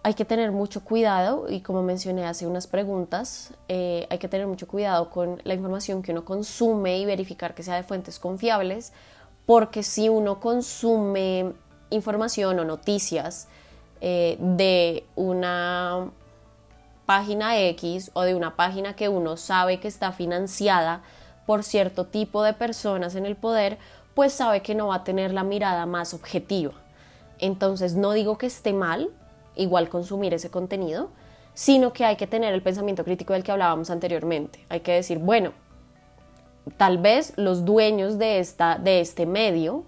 hay 0.04 0.12
que 0.12 0.26
tener 0.26 0.52
mucho 0.52 0.84
cuidado 0.84 1.46
y 1.48 1.60
como 1.62 1.82
mencioné 1.82 2.26
hace 2.26 2.46
unas 2.46 2.66
preguntas, 2.66 3.54
eh, 3.68 4.06
hay 4.10 4.18
que 4.18 4.28
tener 4.28 4.46
mucho 4.46 4.68
cuidado 4.68 5.08
con 5.08 5.40
la 5.44 5.54
información 5.54 6.02
que 6.02 6.12
uno 6.12 6.26
consume 6.26 6.98
y 6.98 7.06
verificar 7.06 7.54
que 7.54 7.62
sea 7.62 7.76
de 7.76 7.84
fuentes 7.84 8.18
confiables, 8.18 8.92
porque 9.46 9.82
si 9.82 10.10
uno 10.10 10.40
consume 10.40 11.54
información 11.88 12.58
o 12.58 12.64
noticias 12.64 13.48
eh, 14.02 14.36
de 14.38 15.06
una 15.16 16.10
página 17.06 17.58
X 17.58 18.10
o 18.12 18.22
de 18.22 18.34
una 18.34 18.56
página 18.56 18.96
que 18.96 19.08
uno 19.08 19.38
sabe 19.38 19.80
que 19.80 19.88
está 19.88 20.12
financiada 20.12 21.02
por 21.46 21.62
cierto 21.62 22.04
tipo 22.04 22.42
de 22.42 22.52
personas 22.52 23.14
en 23.14 23.24
el 23.24 23.36
poder, 23.36 23.78
pues 24.14 24.32
sabe 24.32 24.62
que 24.62 24.74
no 24.74 24.88
va 24.88 24.96
a 24.96 25.04
tener 25.04 25.32
la 25.32 25.44
mirada 25.44 25.86
más 25.86 26.14
objetiva. 26.14 26.72
Entonces 27.38 27.94
no 27.94 28.12
digo 28.12 28.38
que 28.38 28.46
esté 28.46 28.72
mal 28.72 29.10
igual 29.56 29.88
consumir 29.88 30.34
ese 30.34 30.50
contenido, 30.50 31.10
sino 31.54 31.92
que 31.92 32.04
hay 32.04 32.16
que 32.16 32.26
tener 32.26 32.52
el 32.54 32.62
pensamiento 32.62 33.04
crítico 33.04 33.32
del 33.32 33.44
que 33.44 33.52
hablábamos 33.52 33.90
anteriormente. 33.90 34.64
Hay 34.68 34.80
que 34.80 34.92
decir, 34.92 35.18
bueno, 35.18 35.52
tal 36.76 36.98
vez 36.98 37.32
los 37.36 37.64
dueños 37.64 38.18
de, 38.18 38.38
esta, 38.38 38.78
de 38.78 39.00
este 39.00 39.26
medio 39.26 39.84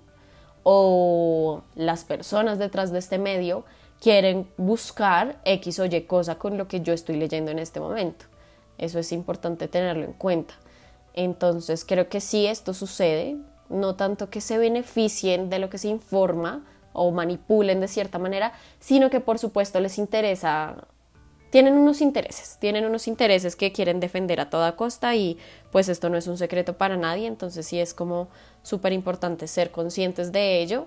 o 0.63 1.63
las 1.75 2.05
personas 2.05 2.59
detrás 2.59 2.93
de 2.93 2.99
este 2.99 3.19
medio 3.19 3.65
quieren 4.01 4.49
buscar 4.57 5.41
X 5.45 5.81
o 5.81 5.85
Y 5.87 6.03
cosa 6.03 6.37
con 6.37 6.57
lo 6.57 6.69
que 6.69 6.81
yo 6.81 6.93
estoy 6.93 7.17
leyendo 7.17 7.51
en 7.51 7.59
este 7.59 7.81
momento. 7.81 8.27
Eso 8.79 8.99
es 8.99 9.11
importante 9.13 9.69
tenerlo 9.69 10.05
en 10.05 10.13
cuenta. 10.13 10.55
Entonces 11.15 11.85
creo 11.85 12.09
que 12.09 12.21
sí 12.21 12.47
esto 12.47 12.75
sucede, 12.75 13.37
no 13.69 13.97
tanto 13.97 14.31
que 14.31 14.41
se 14.41 14.59
beneficien 14.59 15.51
de 15.51 15.59
lo 15.59 15.71
que 15.71 15.79
se 15.79 15.89
informa 15.89 16.65
o 16.93 17.11
manipulen 17.11 17.81
de 17.81 17.89
cierta 17.89 18.19
manera, 18.19 18.53
sino 18.81 19.11
que 19.11 19.21
por 19.21 19.39
supuesto 19.39 19.81
les 19.81 19.99
interesa, 19.99 20.87
tienen 21.51 21.75
unos 21.75 22.01
intereses, 22.01 22.59
tienen 22.59 22.85
unos 22.85 23.07
intereses 23.07 23.55
que 23.55 23.73
quieren 23.73 24.01
defender 24.01 24.41
a 24.41 24.51
toda 24.51 24.77
costa 24.77 25.15
y 25.15 25.39
pues 25.71 25.89
esto 25.89 26.09
no 26.09 26.17
es 26.17 26.27
un 26.27 26.39
secreto 26.39 26.77
para 26.77 26.97
nadie, 26.97 27.27
entonces 27.27 27.67
sí 27.67 27.79
es 27.79 27.95
como 27.95 28.29
súper 28.63 28.93
importante 28.93 29.47
ser 29.47 29.71
conscientes 29.71 30.33
de 30.33 30.61
ello 30.61 30.87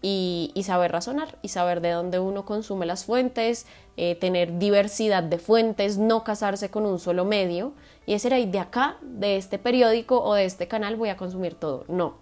y, 0.00 0.52
saber 0.64 0.92
razonar 0.92 1.38
y 1.42 1.48
saber 1.48 1.80
de 1.80 1.90
dónde 1.90 2.20
uno 2.20 2.44
consume 2.44 2.86
las 2.86 3.04
fuentes, 3.04 3.66
eh, 3.96 4.14
tener 4.14 4.58
diversidad 4.58 5.22
de 5.22 5.38
fuentes, 5.38 5.98
no 5.98 6.24
casarse 6.24 6.70
con 6.70 6.86
un 6.86 6.98
solo 6.98 7.24
medio 7.24 7.72
y 8.08 8.12
decir, 8.12 8.32
ahí 8.32 8.46
de 8.46 8.58
acá, 8.58 8.96
de 9.02 9.36
este 9.36 9.58
periódico 9.58 10.24
o 10.24 10.32
de 10.32 10.46
este 10.46 10.66
canal 10.66 10.96
voy 10.96 11.10
a 11.10 11.18
consumir 11.18 11.54
todo. 11.54 11.84
No, 11.88 12.14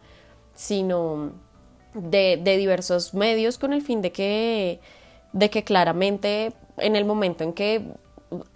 sino 0.52 1.30
de, 1.94 2.40
de 2.42 2.56
diversos 2.56 3.14
medios 3.14 3.56
con 3.56 3.72
el 3.72 3.82
fin 3.82 4.02
de 4.02 4.10
que, 4.10 4.80
de 5.32 5.48
que 5.48 5.62
claramente 5.62 6.54
en 6.78 6.96
el 6.96 7.04
momento 7.04 7.44
en 7.44 7.52
que 7.52 7.84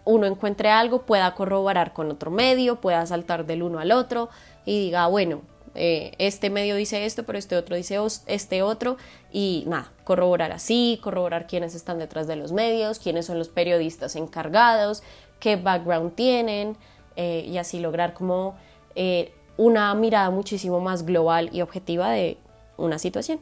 uno 0.04 0.26
encuentre 0.26 0.70
algo 0.70 1.02
pueda 1.02 1.32
corroborar 1.36 1.92
con 1.92 2.10
otro 2.10 2.32
medio, 2.32 2.80
pueda 2.80 3.06
saltar 3.06 3.46
del 3.46 3.62
uno 3.62 3.78
al 3.78 3.92
otro 3.92 4.28
y 4.64 4.86
diga, 4.86 5.06
bueno, 5.06 5.42
eh, 5.76 6.14
este 6.18 6.50
medio 6.50 6.74
dice 6.74 7.06
esto, 7.06 7.22
pero 7.22 7.38
este 7.38 7.54
otro 7.54 7.76
dice 7.76 7.96
este 8.26 8.62
otro, 8.62 8.96
y 9.30 9.62
nada, 9.68 9.92
corroborar 10.02 10.50
así, 10.50 10.98
corroborar 11.00 11.46
quiénes 11.46 11.76
están 11.76 12.00
detrás 12.00 12.26
de 12.26 12.34
los 12.34 12.50
medios, 12.50 12.98
quiénes 12.98 13.26
son 13.26 13.38
los 13.38 13.50
periodistas 13.50 14.16
encargados, 14.16 15.04
qué 15.38 15.54
background 15.54 16.16
tienen, 16.16 16.76
eh, 17.16 17.44
y 17.46 17.58
así 17.58 17.80
lograr 17.80 18.14
como 18.14 18.56
eh, 18.94 19.32
una 19.56 19.94
mirada 19.94 20.30
muchísimo 20.30 20.80
más 20.80 21.04
global 21.04 21.50
y 21.52 21.60
objetiva 21.60 22.10
de 22.10 22.38
una 22.76 22.98
situación. 22.98 23.40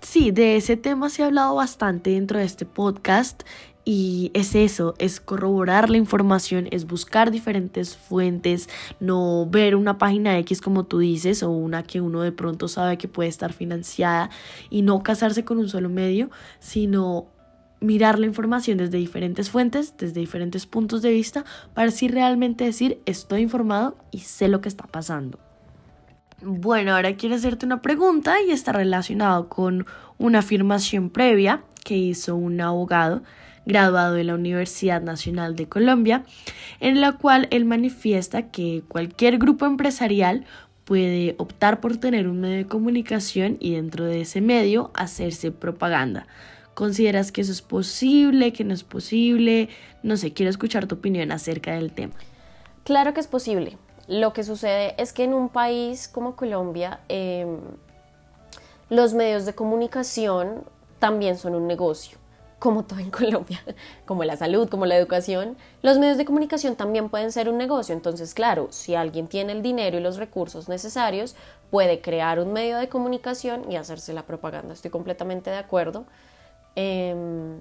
Sí, 0.00 0.30
de 0.30 0.56
ese 0.56 0.76
tema 0.76 1.10
se 1.10 1.22
ha 1.22 1.26
hablado 1.26 1.56
bastante 1.56 2.10
dentro 2.10 2.38
de 2.38 2.44
este 2.44 2.64
podcast 2.64 3.42
y 3.84 4.30
es 4.34 4.54
eso, 4.54 4.94
es 4.98 5.20
corroborar 5.20 5.90
la 5.90 5.96
información, 5.96 6.68
es 6.70 6.86
buscar 6.86 7.30
diferentes 7.30 7.96
fuentes, 7.96 8.68
no 9.00 9.46
ver 9.50 9.74
una 9.74 9.98
página 9.98 10.38
X 10.38 10.60
como 10.60 10.84
tú 10.84 10.98
dices 10.98 11.42
o 11.42 11.50
una 11.50 11.82
que 11.82 12.00
uno 12.00 12.20
de 12.20 12.32
pronto 12.32 12.68
sabe 12.68 12.98
que 12.98 13.08
puede 13.08 13.28
estar 13.28 13.52
financiada 13.52 14.30
y 14.70 14.82
no 14.82 15.02
casarse 15.02 15.44
con 15.44 15.58
un 15.58 15.68
solo 15.68 15.88
medio, 15.88 16.30
sino 16.60 17.26
mirar 17.80 18.18
la 18.18 18.26
información 18.26 18.78
desde 18.78 18.98
diferentes 18.98 19.50
fuentes, 19.50 19.94
desde 19.98 20.20
diferentes 20.20 20.66
puntos 20.66 21.02
de 21.02 21.10
vista, 21.10 21.44
para 21.74 21.88
así 21.88 22.08
realmente 22.08 22.64
decir 22.64 23.00
estoy 23.06 23.42
informado 23.42 23.96
y 24.10 24.18
sé 24.18 24.48
lo 24.48 24.60
que 24.60 24.68
está 24.68 24.86
pasando. 24.86 25.38
Bueno, 26.42 26.94
ahora 26.94 27.16
quiero 27.16 27.34
hacerte 27.34 27.66
una 27.66 27.82
pregunta 27.82 28.36
y 28.42 28.50
está 28.50 28.72
relacionado 28.72 29.48
con 29.48 29.86
una 30.16 30.38
afirmación 30.38 31.10
previa 31.10 31.62
que 31.84 31.96
hizo 31.96 32.36
un 32.36 32.60
abogado 32.60 33.22
graduado 33.66 34.14
de 34.14 34.24
la 34.24 34.34
Universidad 34.34 35.02
Nacional 35.02 35.54
de 35.54 35.68
Colombia, 35.68 36.24
en 36.80 37.00
la 37.00 37.12
cual 37.12 37.46
él 37.50 37.66
manifiesta 37.66 38.50
que 38.50 38.82
cualquier 38.88 39.38
grupo 39.38 39.66
empresarial 39.66 40.46
puede 40.84 41.34
optar 41.38 41.80
por 41.80 41.98
tener 41.98 42.26
un 42.26 42.40
medio 42.40 42.56
de 42.56 42.66
comunicación 42.66 43.58
y 43.60 43.74
dentro 43.74 44.06
de 44.06 44.22
ese 44.22 44.40
medio 44.40 44.90
hacerse 44.94 45.52
propaganda. 45.52 46.26
¿Consideras 46.80 47.30
que 47.30 47.42
eso 47.42 47.52
es 47.52 47.60
posible, 47.60 48.54
que 48.54 48.64
no 48.64 48.72
es 48.72 48.84
posible? 48.84 49.68
No 50.02 50.16
sé, 50.16 50.32
quiero 50.32 50.48
escuchar 50.48 50.86
tu 50.86 50.94
opinión 50.94 51.30
acerca 51.30 51.74
del 51.74 51.92
tema. 51.92 52.14
Claro 52.84 53.12
que 53.12 53.20
es 53.20 53.26
posible. 53.26 53.76
Lo 54.08 54.32
que 54.32 54.44
sucede 54.44 54.94
es 54.96 55.12
que 55.12 55.24
en 55.24 55.34
un 55.34 55.50
país 55.50 56.08
como 56.08 56.36
Colombia, 56.36 57.00
em, 57.10 57.58
los 58.88 59.12
medios 59.12 59.44
de 59.44 59.54
comunicación 59.54 60.64
también 60.98 61.36
son 61.36 61.54
un 61.54 61.66
negocio 61.66 62.16
como 62.58 62.84
todo 62.84 63.00
en 63.00 63.10
Colombia, 63.10 63.62
como 64.06 64.24
la 64.24 64.36
salud, 64.36 64.66
como 64.70 64.86
la 64.86 64.96
educación, 64.96 65.58
los 65.82 65.98
medios 65.98 66.16
de 66.16 66.24
comunicación 66.24 66.76
también 66.76 67.10
pueden 67.10 67.30
ser 67.30 67.50
un 67.50 67.58
negocio. 67.58 67.94
Entonces, 67.94 68.32
claro, 68.32 68.68
si 68.70 68.94
alguien 68.94 69.28
tiene 69.28 69.52
el 69.52 69.60
dinero 69.62 69.98
y 69.98 70.00
los 70.00 70.16
recursos 70.16 70.68
necesarios, 70.70 71.36
puede 71.70 72.00
crear 72.00 72.40
un 72.40 72.54
medio 72.54 72.78
de 72.78 72.88
comunicación 72.88 73.70
y 73.70 73.76
hacerse 73.76 74.14
la 74.14 74.22
propaganda. 74.22 74.72
Estoy 74.72 74.90
completamente 74.90 75.50
de 75.50 75.58
acuerdo. 75.58 76.06
Em, 76.82 77.60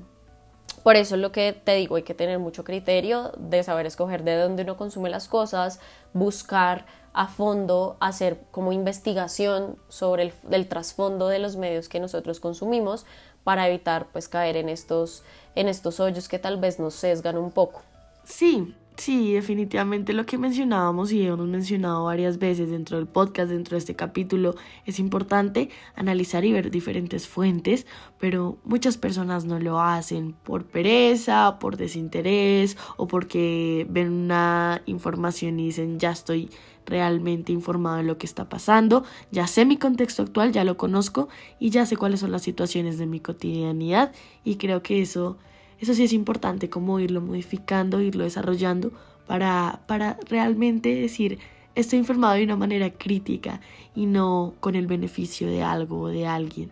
por 0.81 0.95
eso 0.95 1.15
es 1.15 1.21
lo 1.21 1.33
que 1.33 1.51
te 1.51 1.75
digo, 1.75 1.97
hay 1.97 2.03
que 2.03 2.13
tener 2.13 2.39
mucho 2.39 2.63
criterio 2.63 3.33
de 3.37 3.63
saber 3.63 3.85
escoger 3.85 4.23
de 4.23 4.37
dónde 4.37 4.63
uno 4.63 4.77
consume 4.77 5.09
las 5.09 5.27
cosas, 5.27 5.81
buscar 6.13 6.85
a 7.11 7.27
fondo, 7.27 7.97
hacer 7.99 8.39
como 8.51 8.71
investigación 8.71 9.77
sobre 9.89 10.31
el, 10.51 10.67
trasfondo 10.69 11.27
de 11.27 11.39
los 11.39 11.57
medios 11.57 11.89
que 11.89 11.99
nosotros 11.99 12.39
consumimos 12.39 13.05
para 13.43 13.67
evitar 13.67 14.07
pues 14.13 14.29
caer 14.29 14.55
en 14.55 14.69
estos, 14.69 15.23
en 15.55 15.67
estos 15.67 15.99
hoyos 15.99 16.29
que 16.29 16.39
tal 16.39 16.57
vez 16.57 16.79
nos 16.79 16.93
sesgan 16.93 17.37
un 17.37 17.51
poco. 17.51 17.81
Sí, 18.23 18.73
sí, 18.99 19.33
definitivamente 19.33 20.13
lo 20.13 20.25
que 20.25 20.37
mencionábamos 20.37 21.11
y 21.11 21.25
hemos 21.25 21.47
mencionado 21.47 22.03
varias 22.03 22.37
veces 22.37 22.69
dentro 22.69 22.97
del 22.97 23.07
podcast, 23.07 23.49
dentro 23.49 23.75
de 23.75 23.79
este 23.79 23.95
capítulo, 23.95 24.55
es 24.85 24.99
importante 24.99 25.69
analizar 25.95 26.45
y 26.45 26.51
ver 26.51 26.69
diferentes 26.69 27.27
fuentes, 27.27 27.87
pero 28.19 28.57
muchas 28.63 28.97
personas 28.97 29.45
no 29.45 29.59
lo 29.59 29.79
hacen 29.79 30.33
por 30.33 30.65
pereza, 30.65 31.57
por 31.59 31.77
desinterés 31.77 32.77
o 32.97 33.07
porque 33.07 33.87
ven 33.89 34.11
una 34.11 34.81
información 34.85 35.59
y 35.59 35.67
dicen 35.67 35.99
ya 35.99 36.11
estoy 36.11 36.49
realmente 36.85 37.51
informado 37.51 37.97
de 37.97 38.03
lo 38.03 38.17
que 38.17 38.25
está 38.25 38.49
pasando, 38.49 39.03
ya 39.31 39.47
sé 39.47 39.65
mi 39.65 39.77
contexto 39.77 40.23
actual, 40.23 40.51
ya 40.51 40.63
lo 40.63 40.77
conozco 40.77 41.29
y 41.59 41.69
ya 41.69 41.85
sé 41.85 41.95
cuáles 41.95 42.19
son 42.19 42.31
las 42.31 42.41
situaciones 42.41 42.97
de 42.97 43.05
mi 43.05 43.19
cotidianidad 43.19 44.11
y 44.43 44.55
creo 44.55 44.81
que 44.81 45.01
eso, 45.01 45.37
eso 45.79 45.93
sí 45.93 46.03
es 46.03 46.13
importante 46.13 46.69
como 46.69 46.99
irlo 46.99 47.21
modificando, 47.21 48.01
irlo 48.01 48.23
desarrollando 48.23 48.91
para, 49.27 49.81
para 49.87 50.17
realmente 50.29 50.93
decir 50.93 51.39
estoy 51.75 51.99
informado 51.99 52.35
de 52.35 52.43
una 52.43 52.55
manera 52.55 52.89
crítica 52.91 53.61
y 53.95 54.05
no 54.05 54.53
con 54.59 54.75
el 54.75 54.87
beneficio 54.87 55.47
de 55.47 55.63
algo 55.63 56.01
o 56.01 56.07
de 56.07 56.27
alguien. 56.27 56.71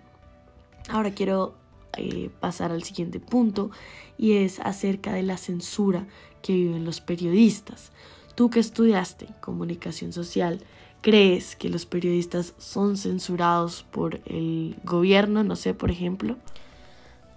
Ahora 0.90 1.12
quiero 1.12 1.56
eh, 1.98 2.30
pasar 2.40 2.72
al 2.72 2.84
siguiente 2.84 3.20
punto 3.20 3.72
y 4.18 4.34
es 4.34 4.60
acerca 4.60 5.14
de 5.14 5.24
la 5.24 5.38
censura 5.38 6.06
que 6.42 6.54
viven 6.54 6.86
los 6.86 7.02
periodistas. 7.02 7.92
Tú 8.36 8.50
que 8.50 8.60
estudiaste 8.60 9.28
comunicación 9.42 10.14
social, 10.14 10.62
¿crees 11.02 11.56
que 11.56 11.70
los 11.70 11.86
periodistas 11.86 12.54
son 12.58 12.98
censurados 12.98 13.84
por 13.84 14.22
el 14.26 14.76
gobierno? 14.84 15.44
No 15.44 15.56
sé, 15.56 15.74
por 15.74 15.92
ejemplo. 15.92 16.38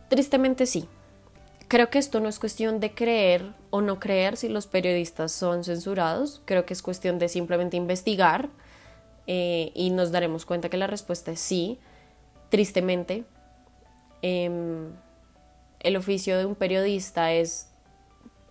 Tristemente 0.09 0.67
sí. 0.67 0.87
Creo 1.71 1.89
que 1.89 2.00
esto 2.00 2.19
no 2.19 2.29
es 2.29 2.41
cuestión 2.41 2.81
de 2.81 2.95
creer 2.95 3.53
o 3.71 3.81
no 3.81 4.00
creer 4.00 4.37
si 4.37 4.49
los 4.49 4.67
periodistas 4.67 5.31
son 5.31 5.62
censurados. 5.62 6.43
Creo 6.45 6.67
que 6.67 6.75
es 6.75 6.83
cuestión 6.83 7.21
de 7.21 7.28
simplemente 7.28 7.76
investigar 7.76 8.49
eh, 9.28 9.71
y 9.76 9.91
nos 9.91 10.11
daremos 10.11 10.47
cuenta 10.47 10.69
que 10.69 10.76
la 10.76 10.89
respuesta 10.89 11.30
es 11.30 11.39
sí. 11.39 11.78
Tristemente, 12.49 13.23
em, 14.21 14.91
el 15.78 15.97
oficio 15.97 16.37
de 16.39 16.45
un 16.45 16.56
periodista 16.56 17.33
es 17.33 17.71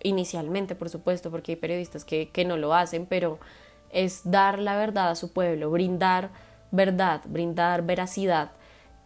inicialmente, 0.02 0.74
por 0.74 0.88
supuesto, 0.88 1.30
porque 1.30 1.52
hay 1.52 1.56
periodistas 1.56 2.06
que, 2.06 2.44
no 2.46 2.56
lo 2.56 2.72
hacen, 2.72 3.04
pero 3.04 3.38
es 3.90 4.22
dar 4.24 4.58
la 4.58 4.76
verdad 4.76 5.10
a 5.10 5.14
su 5.14 5.30
pueblo, 5.34 5.70
brindar 5.70 6.30
verdad, 6.70 7.20
brindar 7.26 7.82
veracidad. 7.82 8.52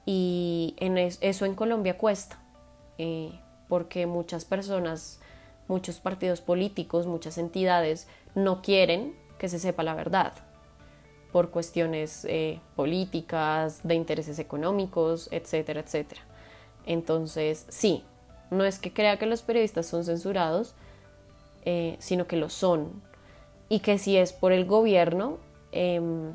Y 0.07 0.77
eso 1.21 1.47
en 1.47 1.57
Colombia 1.57 1.99
cuesta, 1.99 2.39
eh, 2.97 3.41
porque 3.75 4.07
muchas 4.07 4.45
personas, 4.45 5.19
muchos 5.67 5.99
partidos 5.99 6.41
políticos, 6.41 7.09
muchas 7.09 7.39
entidades 7.39 8.07
no 8.37 8.63
quieren 8.63 9.17
que 9.37 9.49
se 9.49 9.59
sepa 9.59 9.83
la 9.83 9.95
verdad 9.95 10.33
por 11.33 11.51
cuestiones 11.51 12.25
eh, 12.31 12.61
políticas, 12.77 13.81
de 13.83 13.97
intereses 13.97 14.39
económicos, 14.39 15.29
etcétera, 15.33 15.81
etcétera. 15.81 16.21
Entonces, 16.87 17.67
sí, 17.69 18.05
no 18.53 18.65
es 18.65 18.79
que 18.79 18.93
crea 18.93 19.19
que 19.19 19.27
los 19.27 19.43
periodistas 19.43 19.87
son 19.87 20.05
censurados, 20.05 20.77
eh, 21.65 21.97
sino 21.99 22.29
que 22.29 22.37
lo 22.37 22.51
son. 22.51 23.03
Y 23.69 23.81
que 23.81 23.99
si 23.99 24.17
es 24.17 24.33
por 24.33 24.53
el 24.53 24.67
gobierno, 24.67 25.39
em, 25.73 26.31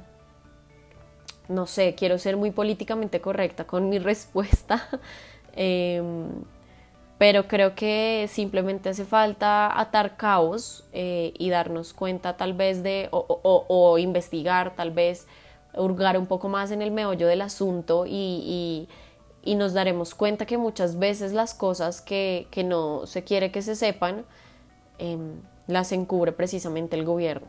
no 1.47 1.67
sé, 1.67 1.95
quiero 1.95 2.17
ser 2.17 2.36
muy 2.36 2.52
políticamente 2.52 3.21
correcta 3.21 3.65
con 3.65 3.88
mi 3.88 3.97
respuesta, 4.12 4.89
em, 5.56 6.43
pero 7.20 7.48
creo 7.48 7.76
que 7.76 8.28
simplemente 8.32 8.90
hace 8.90 9.06
falta 9.06 9.80
atar 9.80 10.18
caos 10.18 10.86
eh, 10.92 11.34
y 11.38 11.52
darnos 11.52 11.94
cuenta 11.94 12.36
tal 12.36 12.54
vez 12.54 12.82
de, 12.82 13.10
o, 13.12 13.98
investigar, 14.00 14.76
tal 14.76 14.90
vez 14.90 15.28
hurgar 15.76 16.18
un 16.18 16.26
poco 16.26 16.50
más 16.50 16.72
en 16.72 16.82
el 16.82 16.90
meollo 16.90 17.28
del 17.28 17.42
asunto 17.42 18.06
y, 18.08 18.90
nos 19.46 19.74
daremos 19.74 20.16
cuenta 20.16 20.46
que 20.46 20.58
muchas 20.58 21.00
veces 21.00 21.34
las 21.34 21.54
cosas 21.54 22.02
que, 22.02 22.48
que 22.52 22.64
no 22.64 23.06
se 23.06 23.24
quiere 23.24 23.52
que 23.52 23.62
se 23.62 23.76
sepan, 23.76 24.26
Em, 25.00 25.42
las 25.68 25.92
encubre 25.94 26.34
precisamente 26.34 26.98
el 26.98 27.06
gobierno. 27.06 27.48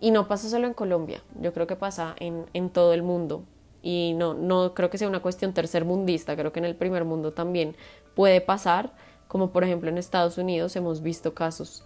Y 0.00 0.10
no 0.10 0.28
pasa 0.28 0.50
solo 0.50 0.66
en 0.66 0.74
Colombia, 0.74 1.22
yo 1.40 1.54
creo 1.54 1.66
que 1.66 1.76
pasa 1.76 2.14
en, 2.18 2.44
en 2.52 2.68
todo 2.68 2.92
el 2.92 3.02
mundo. 3.02 3.44
Y 3.80 4.14
no, 4.16 4.34
no 4.34 4.74
creo 4.74 4.90
que 4.90 4.98
sea 4.98 5.08
una 5.08 5.22
cuestión 5.22 5.54
tercermundista, 5.54 6.36
creo 6.36 6.52
que 6.52 6.58
en 6.58 6.66
el 6.66 6.74
primer 6.74 7.04
mundo 7.04 7.32
también 7.32 7.74
puede 8.14 8.40
pasar, 8.40 8.92
como 9.28 9.50
por 9.50 9.64
ejemplo 9.64 9.90
en 9.90 9.98
Estados 9.98 10.38
Unidos 10.38 10.76
hemos 10.76 11.02
visto 11.02 11.34
casos. 11.34 11.84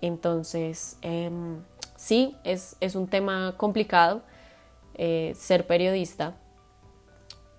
Entonces, 0.00 0.98
em, 1.02 1.62
sí, 1.96 2.36
es, 2.44 2.76
es, 2.80 2.94
un 2.94 3.08
tema 3.08 3.54
complicado 3.56 4.22
eh, 4.94 5.34
ser 5.36 5.66
periodista. 5.66 6.34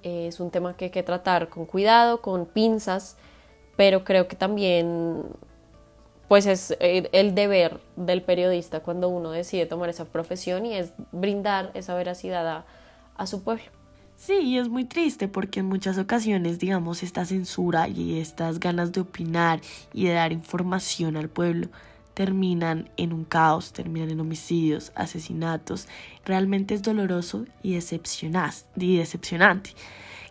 es 0.04 0.40
un 0.40 0.52
tema 0.52 0.78
que 0.78 0.86
hay 0.86 0.92
que 0.92 1.04
tratar 1.04 1.50
con 1.50 1.66
cuidado, 1.66 2.22
con 2.22 2.46
pinzas, 2.46 3.18
pero 3.76 4.04
creo 4.04 4.28
que 4.28 4.36
también 4.36 5.24
pues 6.28 6.46
es 6.46 6.76
el 6.80 7.36
deber 7.36 7.80
del 7.96 8.22
periodista 8.22 8.82
cuando 8.82 9.08
uno 9.08 9.32
decide 9.32 9.66
tomar 9.66 9.90
esa 9.90 10.06
profesión 10.06 10.66
y 10.66 10.76
es 10.76 10.92
brindar 11.12 11.72
esa 11.74 11.96
veracidad 11.96 12.66
a, 13.16 13.28
su 13.28 13.44
pueblo. 13.44 13.64
Sí, 14.18 14.34
y 14.34 14.58
es 14.58 14.68
muy 14.68 14.84
triste 14.84 15.28
porque 15.28 15.60
en 15.60 15.68
muchas 15.68 16.00
ocasiones, 16.00 16.58
digamos, 16.58 17.04
esta 17.04 17.24
censura 17.24 17.88
y 17.88 18.20
estas 18.20 18.60
ganas 18.60 18.92
de 18.92 19.02
opinar 19.02 19.62
y 19.94 20.06
de 20.08 20.14
dar 20.14 20.34
información 20.34 21.16
al 21.18 21.30
pueblo 21.30 21.70
terminan 22.16 22.90
en 22.98 23.14
un 23.14 23.26
caos, 23.26 23.74
terminan 23.74 24.10
en 24.10 24.20
homicidios, 24.20 24.92
asesinatos. 24.96 25.88
Realmente 26.26 26.74
es 26.74 26.82
doloroso 26.82 27.46
y, 27.62 27.76
decepcionante. 27.76 29.70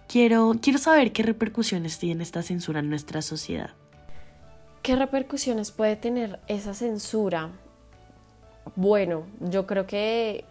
Quiero, 0.09 0.57
quiero 0.61 0.81
saber 0.81 1.13
qué 1.13 1.23
repercusiones 1.23 2.01
tiene 2.01 2.25
esta 2.25 2.43
censura 2.43 2.81
en 2.81 2.91
nuestra 2.91 3.23
sociedad. 3.23 3.71
¿Qué 4.83 4.97
repercusiones 4.97 5.71
puede 5.71 5.95
tener 5.95 6.41
esa 6.49 6.75
censura? 6.75 7.53
Bueno, 8.75 9.27
yo 9.39 9.65
creo 9.69 9.87
que 9.87 10.45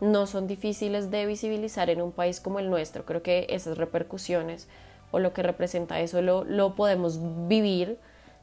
no 0.00 0.26
son 0.26 0.46
difíciles 0.46 1.10
de 1.10 1.26
visibilizar 1.26 1.90
en 1.90 2.00
un 2.02 2.12
país 2.12 2.40
como 2.40 2.58
el 2.58 2.70
nuestro. 2.70 3.04
Creo 3.04 3.22
que 3.22 3.46
esas 3.50 3.78
repercusiones 3.78 4.68
o 5.10 5.18
lo 5.18 5.32
que 5.32 5.42
representa 5.42 6.00
eso 6.00 6.20
lo, 6.22 6.74
podemos 6.74 7.18
vivir, 7.48 7.98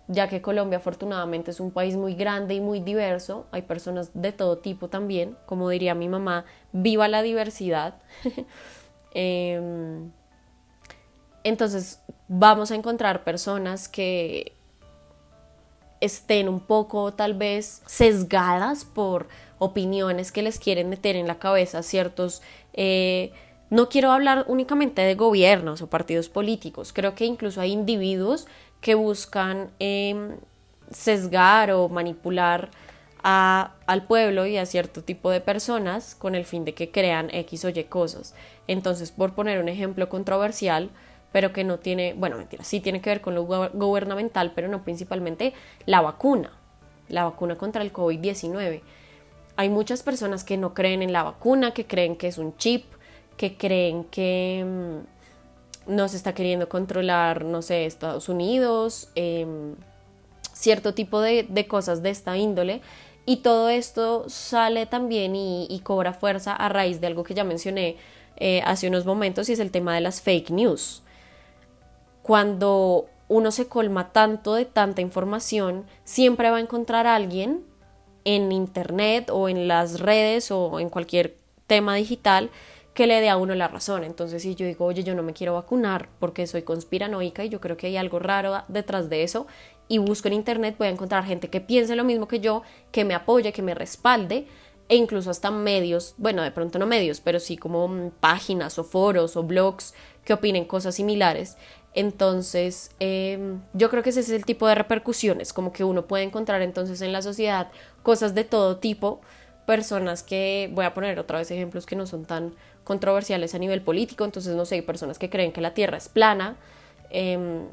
ya 0.08 0.28
que 0.28 0.42
Colombia 0.42 0.78
afortunadamente 0.78 1.52
es 1.52 1.60
un 1.60 1.72
país 1.72 1.96
muy 1.96 2.16
grande 2.16 2.56
y 2.56 2.62
muy 2.62 2.80
diverso. 2.80 3.46
Hay 3.52 3.64
personas 3.64 4.12
de 4.14 4.32
todo 4.32 4.58
tipo 4.58 4.90
también. 4.90 5.38
Como 5.46 5.70
diría 5.70 5.96
mi 5.96 6.10
mamá, 6.10 6.46
viva 6.72 7.08
la 7.08 7.22
diversidad. 7.22 7.96
Em, 9.18 10.12
entonces 11.46 12.02
vamos 12.28 12.72
a 12.72 12.76
encontrar 12.76 13.24
personas 13.24 13.88
que 13.88 14.58
estén 16.02 16.50
un 16.50 16.60
poco 16.60 17.14
tal 17.14 17.34
vez 17.34 17.82
sesgadas 17.86 18.86
por 18.86 19.28
opiniones 19.58 20.32
que 20.32 20.42
les 20.42 20.60
quieren 20.60 20.90
meter 20.90 21.16
en 21.16 21.28
la 21.28 21.40
cabeza 21.40 21.84
ciertos 21.84 22.42
eh, 22.74 23.32
no 23.70 23.90
quiero 23.90 24.12
hablar 24.12 24.46
únicamente 24.48 25.02
de 25.02 25.16
gobiernos 25.16 25.82
o 25.82 25.88
partidos 25.88 26.30
políticos, 26.30 26.94
creo 26.94 27.16
que 27.16 27.26
incluso 27.26 27.62
hay 27.62 27.72
individuos 27.72 28.48
que 28.80 28.96
buscan 28.96 29.72
em, 29.80 30.38
sesgar 30.92 31.72
o 31.72 31.90
manipular 31.90 32.70
al 33.24 34.04
pueblo 34.06 34.46
y 34.46 34.58
a 34.58 34.68
cierto 34.68 35.04
tipo 35.04 35.32
de 35.32 35.42
personas 35.42 36.14
con 36.14 36.36
el 36.36 36.46
fin 36.46 36.64
de 36.64 36.76
que 36.76 36.92
crean 36.92 37.34
X 37.34 37.66
o 37.66 37.70
Y 37.70 37.84
cosas. 37.86 38.36
Entonces, 38.68 39.10
por 39.10 39.34
poner 39.34 39.60
un 39.60 39.68
ejemplo 39.68 40.10
controversial, 40.10 40.92
pero 41.36 41.52
que 41.52 41.66
no 41.66 41.80
tiene, 41.80 42.14
bueno, 42.14 42.38
mentira, 42.38 42.64
sí 42.64 42.80
tiene 42.80 43.02
que 43.02 43.10
ver 43.10 43.20
con 43.20 43.36
lo 43.36 43.44
gubernamental, 43.44 44.54
pero 44.56 44.70
no 44.70 44.86
principalmente 44.86 45.52
la 45.86 46.00
vacuna, 46.00 46.50
la 47.10 47.26
vacuna 47.26 47.58
contra 47.58 47.82
el 47.82 47.92
COVID-19. 47.92 48.80
Hay 49.58 49.68
muchas 49.68 50.02
personas 50.02 50.46
que 50.46 50.56
no 50.56 50.74
creen 50.74 51.02
en 51.02 51.12
la 51.12 51.24
vacuna, 51.24 51.74
que 51.74 51.86
creen 51.86 52.16
que 52.16 52.30
es 52.30 52.38
un 52.38 52.56
chip, 52.56 52.86
que 53.36 53.58
creen 53.58 54.06
que 54.06 54.64
mm, 54.66 55.94
no 55.94 56.08
se 56.08 56.16
está 56.16 56.34
queriendo 56.34 56.70
controlar, 56.70 57.44
no 57.44 57.62
sé, 57.62 57.86
Estados 57.86 58.30
Unidos, 58.30 59.10
em, 59.16 59.76
cierto 60.54 60.94
tipo 60.94 61.20
de, 61.20 61.68
cosas 61.68 62.02
de 62.02 62.12
esta 62.12 62.38
índole. 62.38 62.80
Y 63.26 63.42
todo 63.42 63.68
esto 63.68 64.30
sale 64.30 64.86
también 64.86 65.36
y, 65.36 65.82
cobra 65.84 66.14
fuerza 66.14 66.56
a 66.56 66.70
raíz 66.70 67.02
de 67.02 67.08
algo 67.08 67.26
que 67.26 67.34
ya 67.34 67.44
mencioné 67.44 67.98
eh, 68.38 68.62
hace 68.64 68.88
unos 68.88 69.06
momentos 69.06 69.50
y 69.50 69.52
es 69.52 69.60
el 69.60 69.72
tema 69.72 69.94
de 69.96 70.00
las 70.00 70.22
fake 70.22 70.52
news. 70.52 71.02
Cuando 72.26 73.06
uno 73.28 73.52
se 73.52 73.68
colma 73.68 74.12
tanto 74.12 74.56
de 74.56 74.66
tanta 74.66 75.00
información, 75.00 75.86
siempre 76.06 76.50
va 76.50 76.58
a 76.58 76.60
encontrar 76.60 77.06
a 77.06 77.14
alguien 77.14 77.64
en 78.24 78.52
internet 78.52 79.30
o 79.32 79.48
en 79.48 79.68
las 79.68 80.00
redes 80.00 80.50
o 80.50 80.80
en 80.80 80.90
cualquier 80.90 81.38
tema 81.68 81.94
digital 81.94 82.50
que 82.96 83.06
le 83.06 83.22
dé 83.22 83.30
a 83.30 83.38
uno 83.38 83.54
la 83.54 83.68
razón. 83.68 84.04
Entonces, 84.04 84.42
si 84.42 84.56
yo 84.56 84.66
digo, 84.66 84.86
oye, 84.86 85.04
yo 85.04 85.14
no 85.14 85.22
me 85.22 85.34
quiero 85.34 85.54
vacunar 85.54 86.10
porque 86.18 86.48
soy 86.48 86.64
conspiranoica 86.64 87.46
y 87.46 87.50
yo 87.50 87.62
creo 87.62 87.78
que 87.78 87.86
hay 87.86 87.98
algo 87.98 88.18
raro 88.18 88.64
detrás 88.70 89.08
de 89.08 89.22
eso, 89.22 89.46
y 89.88 90.00
busco 90.00 90.28
en 90.28 90.34
internet, 90.34 90.78
voy 90.80 90.88
a 90.88 90.90
encontrar 90.90 91.26
gente 91.26 91.52
que 91.52 91.62
piense 91.62 91.96
lo 91.96 92.04
mismo 92.04 92.28
que 92.28 92.40
yo, 92.40 92.64
que 92.92 93.06
me 93.06 93.14
apoye, 93.14 93.54
que 93.54 93.62
me 93.62 93.76
respalde, 93.76 94.48
e 94.88 94.96
incluso 94.96 95.32
hasta 95.32 95.52
medios, 95.52 96.14
bueno, 96.18 96.44
de 96.44 96.52
pronto 96.52 96.78
no 96.78 96.86
medios, 96.86 97.20
pero 97.20 97.40
sí 97.40 97.58
como 97.58 97.88
mm, 97.88 98.12
páginas 98.20 98.78
o 98.78 98.84
foros 98.84 99.36
o 99.36 99.44
blogs 99.44 99.94
que 100.24 100.34
opinen 100.34 100.66
cosas 100.66 100.96
similares. 100.96 101.58
Entonces, 101.96 102.92
em, 103.00 103.62
yo 103.74 103.90
creo 103.90 104.04
que 104.04 104.10
ese 104.10 104.20
es 104.20 104.30
el 104.30 104.44
tipo 104.44 104.68
de 104.68 104.76
repercusiones, 104.76 105.54
como 105.54 105.72
que 105.72 105.86
uno 105.86 106.06
puede 106.06 106.24
encontrar 106.24 106.62
entonces 106.62 107.02
en 107.02 107.14
la 107.14 107.22
sociedad 107.22 107.70
cosas 108.04 108.36
de 108.36 108.44
todo 108.44 108.78
tipo, 108.78 109.22
personas 109.66 110.22
que, 110.22 110.70
voy 110.74 110.84
a 110.84 110.94
poner 110.94 111.18
otra 111.20 111.40
vez 111.40 111.50
ejemplos 111.52 111.86
que 111.86 111.96
no 111.96 112.06
son 112.06 112.26
tan 112.26 112.54
controversiales 112.84 113.56
a 113.56 113.60
nivel 113.60 113.82
político, 113.82 114.26
entonces 114.26 114.56
no 114.56 114.66
sé, 114.66 114.84
personas 114.84 115.18
que 115.18 115.30
creen 115.30 115.54
que 115.54 115.62
la 115.62 115.74
Tierra 115.74 115.98
es 115.98 116.10
plana, 116.10 116.58
em, 117.10 117.64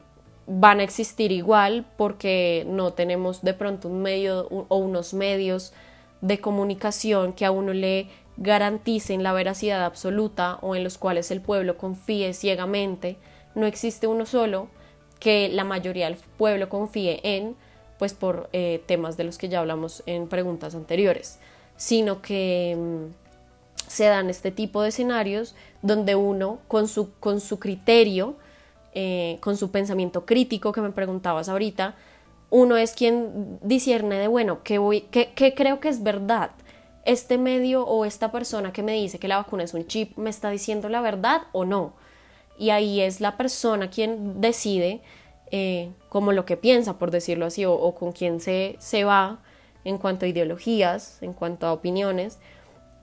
van 0.47 0.79
a 0.79 0.85
existir 0.85 1.33
igual 1.33 1.85
porque 1.97 2.65
no 2.69 2.93
tenemos 2.93 3.43
de 3.43 3.55
pronto 3.55 3.89
un 3.89 4.03
medio 4.03 4.47
o 4.49 4.77
unos 4.77 5.15
medios 5.15 5.73
de 6.21 6.41
comunicación 6.41 7.33
que 7.33 7.45
a 7.45 7.51
uno 7.51 7.73
le 7.73 8.09
garanticen 8.37 9.23
la 9.23 9.33
veracidad 9.33 9.85
absoluta 9.85 10.59
o 10.63 10.77
en 10.77 10.85
los 10.85 10.97
cuales 10.97 11.31
el 11.31 11.41
pueblo 11.41 11.77
confíe 11.77 12.33
ciegamente. 12.35 13.19
No 13.55 13.67
existe 13.67 14.07
uno 14.07 14.27
solo 14.27 14.69
que 15.21 15.49
la 15.49 15.65
mayoría 15.65 16.07
del 16.07 16.17
pueblo 16.37 16.69
confíe 16.69 17.21
en, 17.23 17.55
pues 17.99 18.13
por 18.15 18.49
eh, 18.53 18.83
temas 18.87 19.17
de 19.17 19.25
los 19.25 19.39
que 19.39 19.49
ya 19.49 19.61
hablamos 19.61 20.03
en 20.07 20.27
preguntas 20.27 20.75
anteriores, 20.75 21.39
sino 21.77 22.21
que 22.23 22.77
mm, 22.77 23.87
se 23.87 24.07
dan 24.07 24.31
este 24.31 24.51
tipo 24.51 24.83
de 24.83 24.89
escenarios 24.89 25.55
donde 25.83 26.17
uno 26.17 26.59
con 26.67 26.89
su, 26.89 27.13
con 27.21 27.41
su 27.41 27.59
criterio, 27.59 28.35
eh, 28.95 29.39
con 29.41 29.57
su 29.57 29.71
pensamiento 29.71 30.27
crítico 30.27 30.73
que 30.73 30.81
me 30.81 30.91
preguntabas 30.91 31.49
ahorita, 31.49 31.95
uno 32.51 32.77
es 32.77 32.93
quien 32.93 33.59
discierne 33.63 34.19
de, 34.19 34.29
bueno, 34.29 34.63
¿qué, 34.65 34.79
voy, 34.79 35.03
qué, 35.03 35.33
qué 35.35 35.55
creo 35.55 35.79
que 35.79 35.89
es 35.89 36.03
verdad? 36.03 36.51
¿Este 37.05 37.39
medio 37.39 37.85
o 37.87 38.05
esta 38.05 38.33
persona 38.33 38.73
que 38.73 38.83
me 38.83 38.93
dice 38.93 39.19
que 39.19 39.29
la 39.29 39.37
vacuna 39.37 39.65
es 39.65 39.75
un 39.75 39.87
chip 39.87 40.17
me 40.17 40.31
está 40.31 40.51
diciendo 40.51 40.89
la 40.89 41.01
verdad 41.01 41.43
o 41.53 41.65
no? 41.65 41.95
Y 42.63 42.71
ahí 42.71 43.01
es 43.01 43.21
la 43.21 43.37
persona 43.37 43.91
quien 43.91 44.41
decide 44.41 45.01
eh, 45.51 45.91
como 46.09 46.33
lo 46.33 46.45
que 46.45 46.57
piensa, 46.57 46.99
por 46.99 47.11
decirlo 47.11 47.47
así, 47.47 47.65
o, 47.65 47.95
con 47.95 48.13
quién 48.13 48.41
se, 48.41 48.77
se 48.79 49.05
va 49.05 49.41
en 49.85 49.99
cuanto 49.99 50.27
a 50.27 50.29
ideologías, 50.29 51.19
en 51.23 51.33
cuanto 51.33 51.67
a 51.67 51.73
opiniones, 51.73 52.39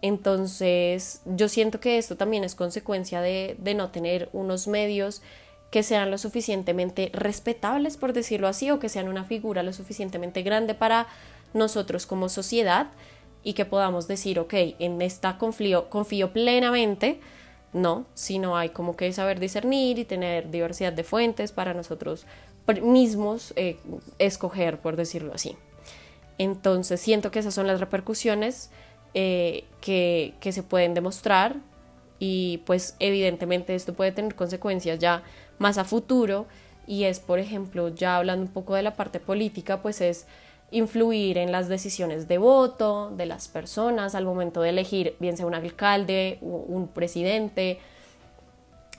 entonces, 0.02 1.22
yo 1.26 1.50
siento 1.50 1.80
que 1.80 1.98
esto 1.98 2.16
también 2.16 2.44
es 2.44 2.56
consecuencia 2.56 3.22
de, 3.22 3.58
no 3.76 3.90
tener 3.90 4.30
unos 4.32 4.68
medios 4.68 5.22
que 5.72 5.84
sean 5.84 6.10
lo 6.10 6.18
suficientemente 6.18 7.12
respetables, 7.14 7.98
por 7.98 8.14
decirlo 8.14 8.48
así, 8.48 8.72
o 8.72 8.80
que 8.80 8.90
sean 8.90 9.08
una 9.08 9.26
figura 9.26 9.62
lo 9.62 9.74
suficientemente 9.74 10.42
grande 10.42 10.74
para 10.74 11.08
nosotros 11.54 12.06
como 12.06 12.30
sociedad 12.30 12.88
y 13.44 13.54
que 13.54 13.66
podamos 13.66 14.08
decir, 14.08 14.40
ok, 14.40 14.54
en 14.80 15.02
esta 15.02 15.38
confío, 15.38 15.90
confío 15.90 16.34
plenamente, 16.34 17.20
no, 17.74 18.06
sino 18.14 18.58
hay 18.58 18.70
como 18.70 18.96
que 18.96 19.12
saber 19.14 19.40
discernir 19.40 20.00
y 20.00 20.06
tener 20.06 20.50
diversidad 20.50 20.94
de 20.94 21.04
fuentes 21.04 21.52
para 21.52 21.74
nosotros 21.74 22.26
mismos 22.82 23.54
eh, 23.56 23.78
escoger, 24.20 24.80
por 24.80 24.96
decirlo 24.96 25.34
así. 25.34 25.58
Entonces, 26.38 27.02
siento 27.02 27.32
que 27.32 27.40
esas 27.40 27.54
son 27.54 27.68
las 27.68 27.80
repercusiones 27.80 28.70
eh, 29.14 29.66
que, 29.82 30.34
se 30.52 30.64
pueden 30.64 30.94
demostrar 30.94 31.58
y 32.20 32.62
pues 32.66 32.96
evidentemente 33.00 33.74
esto 33.74 33.94
puede 33.94 34.12
tener 34.12 34.36
consecuencias 34.36 35.00
ya 35.00 35.24
más 35.58 35.78
a 35.78 35.84
futuro 35.84 36.46
y 36.86 37.06
es 37.06 37.20
por 37.20 37.40
ejemplo 37.40 37.90
ya 37.90 38.18
hablando 38.18 38.46
un 38.46 38.52
poco 38.52 38.76
de 38.76 38.84
la 38.84 38.96
parte 38.96 39.20
política 39.20 39.82
pues 39.82 40.02
es 40.02 40.28
influir 40.72 41.38
en 41.38 41.52
las 41.52 41.68
decisiones 41.68 42.28
de 42.28 42.38
voto 42.38 43.12
de 43.16 43.26
las 43.26 43.48
personas 43.48 44.16
al 44.16 44.26
momento 44.26 44.62
de 44.62 44.70
elegir 44.70 45.16
bien 45.20 45.38
sea 45.38 45.46
un 45.46 45.56
alcalde 45.56 46.40
o 46.42 46.66
un 46.68 46.88
presidente. 46.88 47.80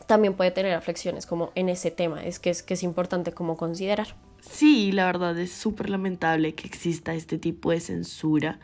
También 0.07 0.35
puede 0.35 0.51
tener 0.51 0.75
aflicciones 0.75 1.27
como 1.27 1.53
en 1.55 1.69
ese 1.69 1.91
tema 1.91 2.25
es 2.25 2.39
que 2.39 2.51
es 2.51 2.63
que 2.63 2.75
es 2.75 2.83
importante 2.83 3.33
como 3.33 3.57
considerar. 3.57 4.17
Sí 4.41 4.91
la 4.93 5.07
verdad 5.07 5.39
es 5.39 5.53
súper 5.53 5.91
lamentable 5.91 6.55
que 6.55 6.67
exista 6.67 7.15
este 7.15 7.39
tipo 7.39 7.71
de 7.71 7.81
censura 7.81 8.59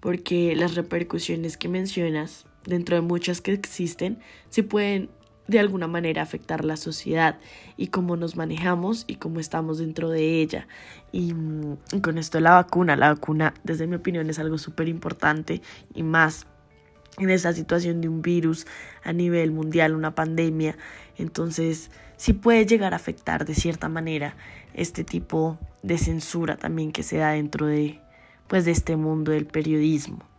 porque 0.00 0.56
las 0.56 0.74
repercusiones 0.74 1.56
que 1.56 1.68
mencionas, 1.68 2.46
dentro 2.64 2.96
de 2.96 3.02
muchas 3.02 3.40
que 3.40 3.52
existen, 3.52 4.18
sí 4.48 4.62
pueden 4.62 5.10
de 5.50 5.58
alguna 5.58 5.88
manera 5.88 6.22
afectar 6.22 6.64
la 6.64 6.76
sociedad 6.76 7.38
y 7.76 7.88
cómo 7.88 8.16
nos 8.16 8.36
manejamos 8.36 9.04
y 9.08 9.16
cómo 9.16 9.40
estamos 9.40 9.78
dentro 9.78 10.08
de 10.08 10.40
ella. 10.40 10.68
Y, 11.10 11.34
mm, 11.34 12.00
con 12.02 12.18
esto 12.18 12.38
la 12.38 12.52
vacuna, 12.52 12.94
la 12.94 13.08
vacuna 13.12 13.52
desde 13.64 13.88
mi 13.88 13.96
opinión 13.96 14.30
es 14.30 14.38
algo 14.38 14.58
súper 14.58 14.88
importante 14.88 15.60
y 15.92 16.04
más 16.04 16.46
en 17.18 17.30
esta 17.30 17.52
situación 17.52 18.00
de 18.00 18.08
un 18.08 18.22
virus 18.22 18.66
a 19.02 19.12
nivel 19.12 19.50
mundial, 19.50 19.96
una 19.96 20.14
pandemia. 20.14 20.76
Entonces 21.18 21.90
sí 22.16 22.32
puede 22.32 22.64
llegar 22.64 22.92
a 22.92 22.96
afectar 22.96 23.44
de 23.44 23.54
cierta 23.54 23.88
manera 23.88 24.36
este 24.72 25.02
tipo 25.02 25.58
de 25.82 25.98
censura 25.98 26.56
también 26.56 26.92
que 26.92 27.02
se 27.02 27.16
da 27.16 27.32
dentro 27.32 27.66
de, 27.66 28.00
pues 28.46 28.64
de 28.64 28.70
este 28.70 28.94
mundo 28.94 29.32
del 29.32 29.46
periodismo. 29.46 30.29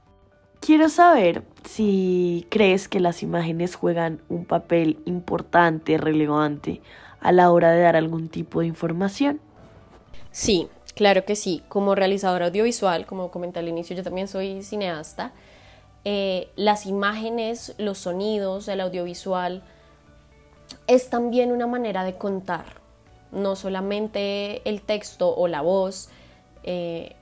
Quiero 0.62 0.89
saber 0.89 1.43
si 1.67 2.45
crees 2.52 2.88
que 2.88 3.00
las 3.00 3.24
imágenes 3.24 3.76
juegan 3.76 4.21
un 4.30 4.45
papel 4.45 5.00
importante, 5.06 5.97
relevante 5.97 6.82
a 7.19 7.32
la 7.32 7.52
hora 7.52 7.71
de 7.71 7.82
dar 7.82 7.95
algún 7.95 8.30
tipo 8.30 8.60
de 8.60 8.67
información. 8.67 9.41
Sí, 10.30 10.67
claro 10.93 11.26
que 11.26 11.36
sí. 11.36 11.63
Como 11.67 11.95
realizadora 11.95 12.45
audiovisual, 12.45 13.08
como 13.08 13.32
comenté 13.32 13.58
al 13.58 13.69
inicio, 13.69 13.95
yo 13.95 14.04
también 14.04 14.28
soy 14.28 14.62
cineasta. 14.62 15.32
Eh, 16.06 16.52
las 16.56 16.86
imágenes, 16.86 17.74
los 17.80 17.97
sonidos, 17.97 18.67
el 18.67 18.82
audiovisual 18.82 19.63
es 20.86 21.10
también 21.10 21.52
una 21.52 21.65
manera 21.65 22.04
de 22.04 22.17
contar, 22.17 22.65
no 23.32 23.56
solamente 23.56 24.62
el 24.69 24.84
texto 24.84 25.36
o 25.36 25.47
la 25.47 25.62
voz. 25.62 26.10
Eh, 26.63 27.15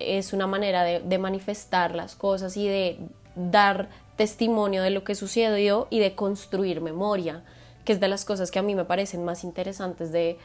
es 0.00 0.32
una 0.32 0.46
manera 0.46 0.82
de, 0.82 1.18
manifestar 1.18 1.94
las 1.94 2.16
cosas 2.16 2.56
y 2.56 2.66
de 2.66 2.98
dar 3.36 3.88
testimonio 4.16 4.82
de 4.82 4.90
lo 4.90 5.04
que 5.04 5.14
sucedió 5.14 5.86
y 5.90 6.00
de 6.00 6.14
construir 6.14 6.80
memoria, 6.80 7.44
que 7.84 7.92
es 7.92 8.00
de 8.00 8.08
las 8.08 8.24
cosas 8.24 8.50
que 8.50 8.58
a 8.58 8.62
mí 8.62 8.74
me 8.74 8.84
parecen 8.84 9.24
más 9.24 9.44
interesantes 9.44 10.12
de, 10.12 10.38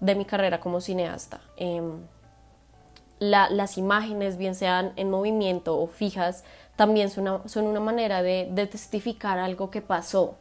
mi 0.00 0.24
carrera 0.24 0.60
como 0.60 0.80
cineasta. 0.80 1.40
Em, 1.56 2.00
las 3.18 3.78
imágenes, 3.78 4.36
bien 4.36 4.54
sean 4.54 4.92
en 4.96 5.10
movimiento 5.10 5.78
o 5.78 5.88
fijas, 5.88 6.44
también 6.76 7.10
son 7.10 7.26
una, 7.26 7.48
son 7.48 7.66
una 7.66 7.80
manera 7.80 8.22
de, 8.22 8.68
testificar 8.70 9.38
algo 9.38 9.70
que 9.70 9.82
pasó, 9.82 10.36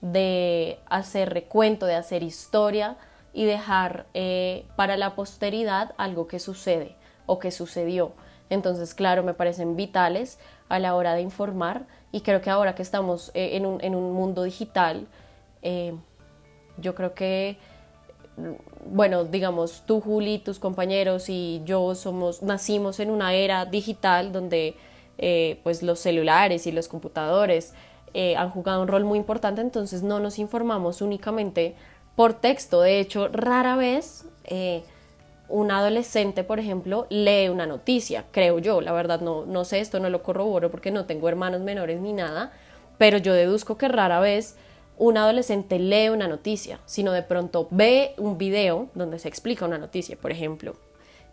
de 0.00 0.78
hacer 0.86 1.32
recuento, 1.32 1.86
de 1.86 1.96
hacer 1.96 2.22
historia 2.22 2.96
y 3.32 3.46
dejar 3.46 4.06
eh, 4.14 4.66
para 4.76 4.96
la 4.96 5.16
posteridad 5.16 5.94
algo 5.96 6.28
que 6.28 6.38
sucede 6.38 6.96
o 7.26 7.38
que 7.38 7.50
sucedió. 7.50 8.12
Entonces, 8.50 8.94
claro, 8.94 9.22
me 9.22 9.34
parecen 9.34 9.76
vitales 9.76 10.38
a 10.68 10.78
la 10.78 10.94
hora 10.94 11.14
de 11.14 11.22
informar 11.22 11.86
y 12.12 12.20
creo 12.20 12.40
que 12.40 12.50
ahora 12.50 12.74
que 12.74 12.82
estamos 12.82 13.30
eh, 13.34 13.56
en, 13.56 13.66
un, 13.66 13.82
en, 13.82 13.94
un, 13.94 14.12
mundo 14.12 14.42
digital, 14.44 15.06
eh, 15.62 15.94
yo 16.76 16.94
creo 16.94 17.14
que, 17.14 17.56
bueno, 18.86 19.24
digamos, 19.24 19.82
tú, 19.86 20.00
Juli, 20.00 20.38
tus 20.38 20.58
compañeros 20.58 21.28
y 21.28 21.62
yo 21.64 21.94
somos, 21.94 22.42
nacimos 22.42 23.00
en 23.00 23.10
una 23.10 23.34
era 23.34 23.64
digital 23.64 24.32
donde 24.32 24.76
eh, 25.18 25.60
pues 25.62 25.82
los 25.82 26.00
celulares 26.00 26.66
y 26.66 26.72
los 26.72 26.88
computadores 26.88 27.74
han 28.36 28.48
jugado 28.48 28.80
un 28.80 28.86
rol 28.86 29.02
muy 29.02 29.18
importante, 29.18 29.60
entonces 29.60 30.04
no 30.04 30.20
nos 30.20 30.38
informamos 30.38 31.02
únicamente 31.02 31.74
por 32.14 32.34
texto. 32.34 32.80
De 32.80 33.00
hecho, 33.00 33.26
rara 33.26 33.74
vez 33.74 34.24
un 35.48 35.70
adolescente, 35.70 36.44
por 36.44 36.58
ejemplo, 36.58 37.06
lee 37.10 37.48
una 37.48 37.66
noticia, 37.66 38.24
creo 38.30 38.58
yo, 38.58 38.80
la 38.80 38.92
verdad 38.92 39.20
no, 39.20 39.44
no 39.44 39.64
sé, 39.64 39.80
esto 39.80 40.00
no 40.00 40.08
lo 40.08 40.22
corroboro 40.22 40.70
porque 40.70 40.90
no 40.90 41.04
tengo 41.04 41.28
hermanos 41.28 41.60
menores 41.60 42.00
ni 42.00 42.12
nada, 42.12 42.52
pero 42.98 43.18
yo 43.18 43.34
deduzco 43.34 43.76
que 43.76 43.88
rara 43.88 44.20
vez 44.20 44.56
un 44.96 45.16
adolescente 45.16 45.78
lee 45.78 46.08
una 46.08 46.28
noticia, 46.28 46.80
sino 46.86 47.12
de 47.12 47.22
pronto 47.22 47.68
ve 47.70 48.14
un 48.16 48.38
video 48.38 48.88
donde 48.94 49.18
se 49.18 49.28
explica 49.28 49.64
una 49.64 49.78
noticia, 49.78 50.16
por 50.16 50.30
ejemplo, 50.30 50.76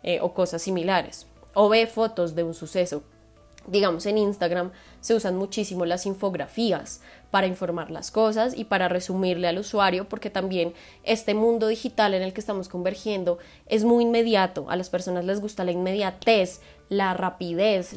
eh, 0.03 0.19
o 0.21 0.33
cosas 0.33 0.61
similares, 0.61 1.27
o 1.53 1.69
ve 1.69 1.87
fotos 1.87 2.35
de 2.35 2.43
un 2.43 2.53
suceso 2.53 3.03
digamos 3.67 4.05
en 4.05 4.17
Instagram 4.17 4.71
se 5.01 5.13
usan 5.13 5.37
muchísimo 5.37 5.85
las 5.85 6.05
infografías 6.05 7.01
para 7.29 7.47
informar 7.47 7.91
las 7.91 8.11
cosas 8.11 8.57
y 8.57 8.65
para 8.65 8.87
resumirle 8.87 9.47
al 9.47 9.59
usuario 9.59 10.09
porque 10.09 10.29
también 10.29 10.73
este 11.03 11.33
mundo 11.33 11.67
digital 11.67 12.13
en 12.13 12.23
el 12.23 12.33
que 12.33 12.41
estamos 12.41 12.69
convergiendo 12.69 13.37
es 13.67 13.83
muy 13.83 14.03
inmediato 14.03 14.69
a 14.69 14.75
las 14.75 14.89
personas 14.89 15.25
les 15.25 15.41
gusta 15.41 15.63
la 15.63 15.71
inmediatez 15.71 16.61
la 16.89 17.13
rapidez 17.13 17.95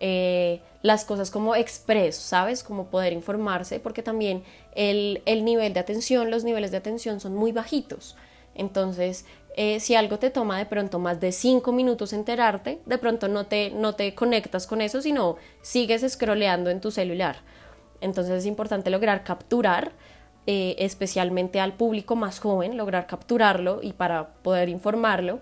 eh, 0.00 0.60
las 0.82 1.04
cosas 1.04 1.32
como 1.32 1.56
express, 1.56 2.14
¿sabes? 2.14 2.62
Como 2.62 2.86
poder 2.86 3.12
informarse, 3.12 3.80
porque 3.80 4.02
también 4.02 4.44
el, 4.76 5.22
el 5.26 5.44
nivel 5.44 5.72
de 5.74 5.80
atención, 5.80 6.30
los 6.30 6.44
niveles 6.44 6.70
de 6.70 6.76
atención 6.76 7.18
son 7.18 7.34
muy 7.34 7.50
bajitos. 7.50 8.16
Entonces, 8.54 9.24
eh, 9.60 9.80
si 9.80 9.96
algo 9.96 10.20
te 10.20 10.30
toma 10.30 10.56
de 10.56 10.66
pronto 10.66 11.00
más 11.00 11.18
de 11.18 11.32
cinco 11.32 11.72
minutos 11.72 12.12
enterarte, 12.12 12.78
de 12.86 12.96
pronto 12.96 13.26
no 13.26 13.46
te, 13.46 13.72
no 13.72 13.96
te 13.96 14.14
conectas 14.14 14.68
con 14.68 14.80
eso, 14.80 15.02
sino 15.02 15.34
sigues 15.62 16.08
scrolleando 16.08 16.70
en 16.70 16.80
tu 16.80 16.92
celular. 16.92 17.38
Entonces 18.00 18.34
es 18.34 18.46
importante 18.46 18.88
lograr 18.88 19.24
capturar, 19.24 19.90
eh, 20.46 20.76
especialmente 20.78 21.58
al 21.58 21.72
público 21.72 22.14
más 22.14 22.38
joven, 22.38 22.76
lograr 22.76 23.08
capturarlo 23.08 23.80
y 23.82 23.94
para 23.94 24.28
poder 24.44 24.68
informarlo. 24.68 25.40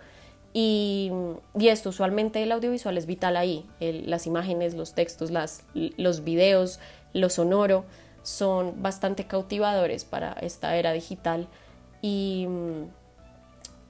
Y, 0.55 1.13
y 1.55 1.69
esto 1.69 1.91
usualmente 1.91 2.43
el 2.43 2.53
audiovisual 2.53 2.97
es 2.97 3.05
vital 3.05 3.37
ahí. 3.37 3.67
las 3.81 4.27
imágenes, 4.27 4.73
los 4.73 4.95
textos, 4.95 5.31
las, 5.31 5.63
los 5.75 6.25
videos, 6.25 6.81
lo 7.13 7.29
sonoro 7.29 7.85
son 8.23 8.83
bastante 8.83 9.27
cautivadores 9.27 10.07
para 10.07 10.33
esta 10.41 10.75
era 10.75 10.93
digital. 10.93 11.49
Y 12.01 12.49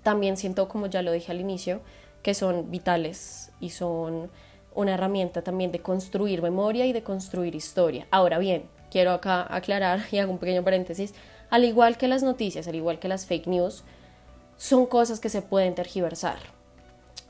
también 0.07 0.37
siento, 0.37 0.69
como 0.69 0.87
ya 0.87 1.03
lo 1.03 1.11
dije 1.11 1.33
al 1.33 1.41
inicio, 1.41 1.81
que 2.23 2.33
son 2.33 2.71
vitales 2.71 3.51
y 3.59 3.71
son 3.71 4.31
una 4.73 4.95
herramienta 4.95 5.43
también 5.43 5.73
de 5.73 5.81
construir 5.81 6.43
memoria 6.43 6.87
y 6.87 6.93
de 6.93 7.03
construir 7.03 7.57
historia. 7.57 8.07
Ahora 8.13 8.39
bien, 8.39 8.63
quiero 8.89 9.11
acá 9.11 9.53
aclarar 9.53 10.03
y 10.13 10.19
hago 10.19 10.31
un 10.31 10.39
pequeño 10.39 10.63
paréntesis, 10.63 11.13
al 11.51 11.65
igual 11.65 11.97
que 11.97 12.07
las 12.07 12.23
noticias, 12.23 12.69
al 12.69 12.77
igual 12.77 13.01
que 13.01 13.09
las 13.09 13.27
fake 13.27 13.49
news, 13.49 13.83
son 14.57 14.87
cosas 14.87 15.19
que 15.19 15.29
se 15.29 15.43
pueden 15.43 15.75
tergiversar. 15.75 16.39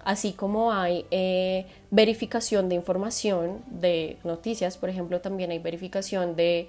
Así 0.05 0.35
como 0.35 0.71
hay 0.71 1.07
eh, 1.11 1.65
verificación 1.91 2.69
de 2.69 2.75
información 2.75 3.63
de 3.69 4.19
noticias, 4.23 4.77
por 4.77 4.91
ejemplo, 4.91 5.23
también 5.23 5.51
hay 5.51 5.61
verificación 5.61 6.37
de 6.37 6.69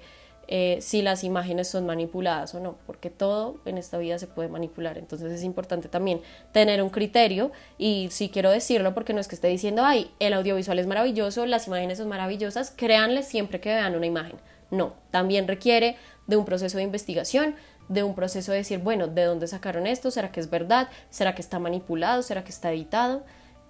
eh, 0.50 0.78
si 0.80 1.02
las 1.02 1.24
imágenes 1.24 1.68
son 1.68 1.84
manipuladas 1.84 2.54
o 2.54 2.60
no, 2.60 2.76
porque 2.86 3.10
todo 3.10 3.58
en 3.66 3.76
esta 3.76 3.98
vida 3.98 4.18
se 4.18 4.26
puede 4.26 4.48
manipular. 4.48 4.96
Entonces 4.96 5.30
es 5.30 5.42
importante 5.44 5.90
también 5.90 6.22
tener 6.52 6.82
un 6.82 6.88
criterio 6.88 7.52
y 7.76 8.08
si 8.10 8.30
quiero 8.30 8.50
decirlo 8.50 8.94
porque 8.94 9.12
no 9.12 9.20
es 9.20 9.28
que 9.28 9.34
esté 9.34 9.48
diciendo, 9.48 9.84
ay, 9.84 10.10
el 10.20 10.32
audiovisual 10.32 10.78
es 10.78 10.86
maravilloso, 10.86 11.44
las 11.44 11.66
imágenes 11.66 11.98
son 11.98 12.08
maravillosas, 12.08 12.72
créanle 12.74 13.22
siempre 13.22 13.60
que 13.60 13.68
vean 13.68 13.94
una 13.94 14.06
imagen. 14.06 14.36
No, 14.70 14.94
también 15.10 15.46
requiere 15.46 15.96
de 16.26 16.36
un 16.36 16.46
proceso 16.46 16.78
de 16.78 16.84
investigación, 16.84 17.54
de 17.88 18.02
un 18.02 18.14
proceso 18.14 18.50
de 18.52 18.58
decir, 18.58 18.78
bueno, 18.78 19.06
¿de 19.06 19.24
dónde 19.24 19.48
sacaron 19.48 19.86
esto? 19.86 20.10
¿Será 20.10 20.32
que 20.32 20.40
es 20.40 20.48
verdad? 20.48 20.88
¿Será 21.10 21.34
que 21.34 21.42
está 21.42 21.58
manipulado? 21.58 22.22
¿Será 22.22 22.42
que 22.42 22.50
está 22.50 22.72
editado? 22.72 23.22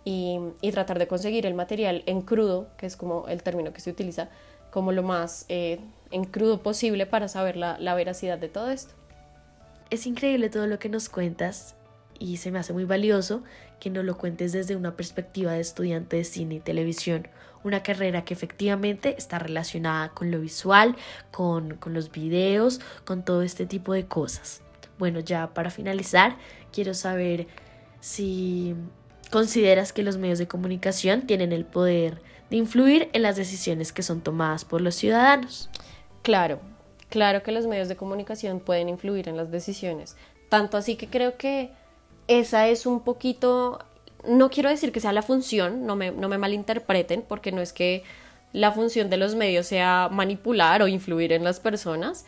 Y 0.05 0.71
tratar 0.73 0.99
de 0.99 1.07
conseguir 1.07 1.45
el 1.45 1.53
material 1.53 2.03
en 2.07 2.23
crudo, 2.23 2.69
que 2.79 2.87
es 2.87 2.97
como 2.97 3.29
el 3.29 3.43
término 3.43 3.75
que 3.75 3.81
se 3.81 3.91
utiliza, 3.91 4.31
como 4.71 4.93
lo 4.93 5.03
más 5.03 5.45
eh, 5.49 5.81
en 6.11 6.25
crudo 6.25 6.63
posible 6.63 7.07
para 7.07 7.29
saber 7.29 7.57
la, 7.57 7.79
la 7.79 7.95
veracidad 7.95 8.39
de 8.39 8.49
todo 8.49 8.71
esto. 8.71 8.95
Es 9.91 10.07
increíble 10.07 10.51
todo 10.51 10.67
lo 10.67 10.79
que 10.79 10.89
nos 10.89 11.09
cuentas 11.09 11.75
y 12.19 12.39
se 12.39 12.51
me 12.51 12.59
hace 12.59 12.73
muy 12.73 12.85
valioso 12.85 13.43
que 13.81 13.91
nos 13.91 14.05
lo 14.05 14.19
cuentes 14.19 14.53
desde 14.53 14.77
una 14.77 14.97
perspectiva 14.97 15.53
de 15.53 15.61
estudiante 15.61 16.17
de 16.17 16.25
cine 16.25 16.57
y 16.57 16.61
televisión, 16.61 17.29
una 17.65 17.83
carrera 17.83 18.25
que 18.25 18.35
efectivamente 18.35 19.15
está 19.19 19.39
relacionada 19.39 20.11
con 20.11 20.31
lo 20.31 20.41
visual, 20.41 20.97
con, 21.31 21.77
con 21.77 21.95
los 21.95 22.11
videos, 22.11 22.81
con 23.05 23.25
todo 23.25 23.43
este 23.43 23.67
tipo 23.67 23.93
de 23.93 24.07
cosas. 24.07 24.63
Bueno, 24.99 25.21
ya 25.21 25.55
para 25.55 25.71
finalizar, 25.71 26.37
quiero 26.73 26.93
saber 26.95 27.47
si 28.01 28.75
consideras 29.31 29.93
que 29.93 30.03
los 30.03 30.17
medios 30.17 30.39
de 30.39 30.49
comunicación 30.49 31.27
tienen 31.27 31.53
el 31.53 31.65
poder 31.65 32.21
de 32.51 32.57
influir 32.57 33.09
en 33.13 33.23
las 33.23 33.37
decisiones 33.37 33.93
que 33.93 34.03
son 34.03 34.21
tomadas 34.21 34.65
por 34.65 34.81
los 34.81 34.95
ciudadanos. 34.95 35.69
Claro, 36.23 36.61
claro 37.09 37.43
que 37.43 37.53
los 37.53 37.67
medios 37.67 37.89
de 37.89 37.97
comunicación 37.97 38.61
pueden 38.61 38.89
influir 38.89 39.29
en 39.29 39.37
las 39.37 39.51
decisiones. 39.51 40.17
Tanto 40.49 40.77
así 40.77 40.97
que 40.97 41.09
creo 41.09 41.37
que 41.37 41.71
esa 42.27 42.69
es 42.69 42.87
un 42.87 43.01
poquito, 43.01 43.79
no 44.27 44.51
quiero 44.51 44.69
decir 44.69 44.93
que 44.93 45.01
sea 45.01 45.13
la 45.13 45.23
función, 45.23 45.87
no 45.87 45.97
me, 45.97 46.11
no 46.11 46.29
me 46.29 46.39
malinterpreten, 46.39 47.23
porque 47.23 47.53
no 47.53 47.61
es 47.61 47.73
que 47.73 48.05
la 48.53 48.73
función 48.73 49.11
de 49.11 49.19
los 49.19 49.35
medios 49.35 49.67
sea 49.67 50.09
manipular 50.11 50.83
o 50.83 50.89
influir 50.89 51.33
en 51.33 51.45
las 51.45 51.61
personas, 51.61 52.25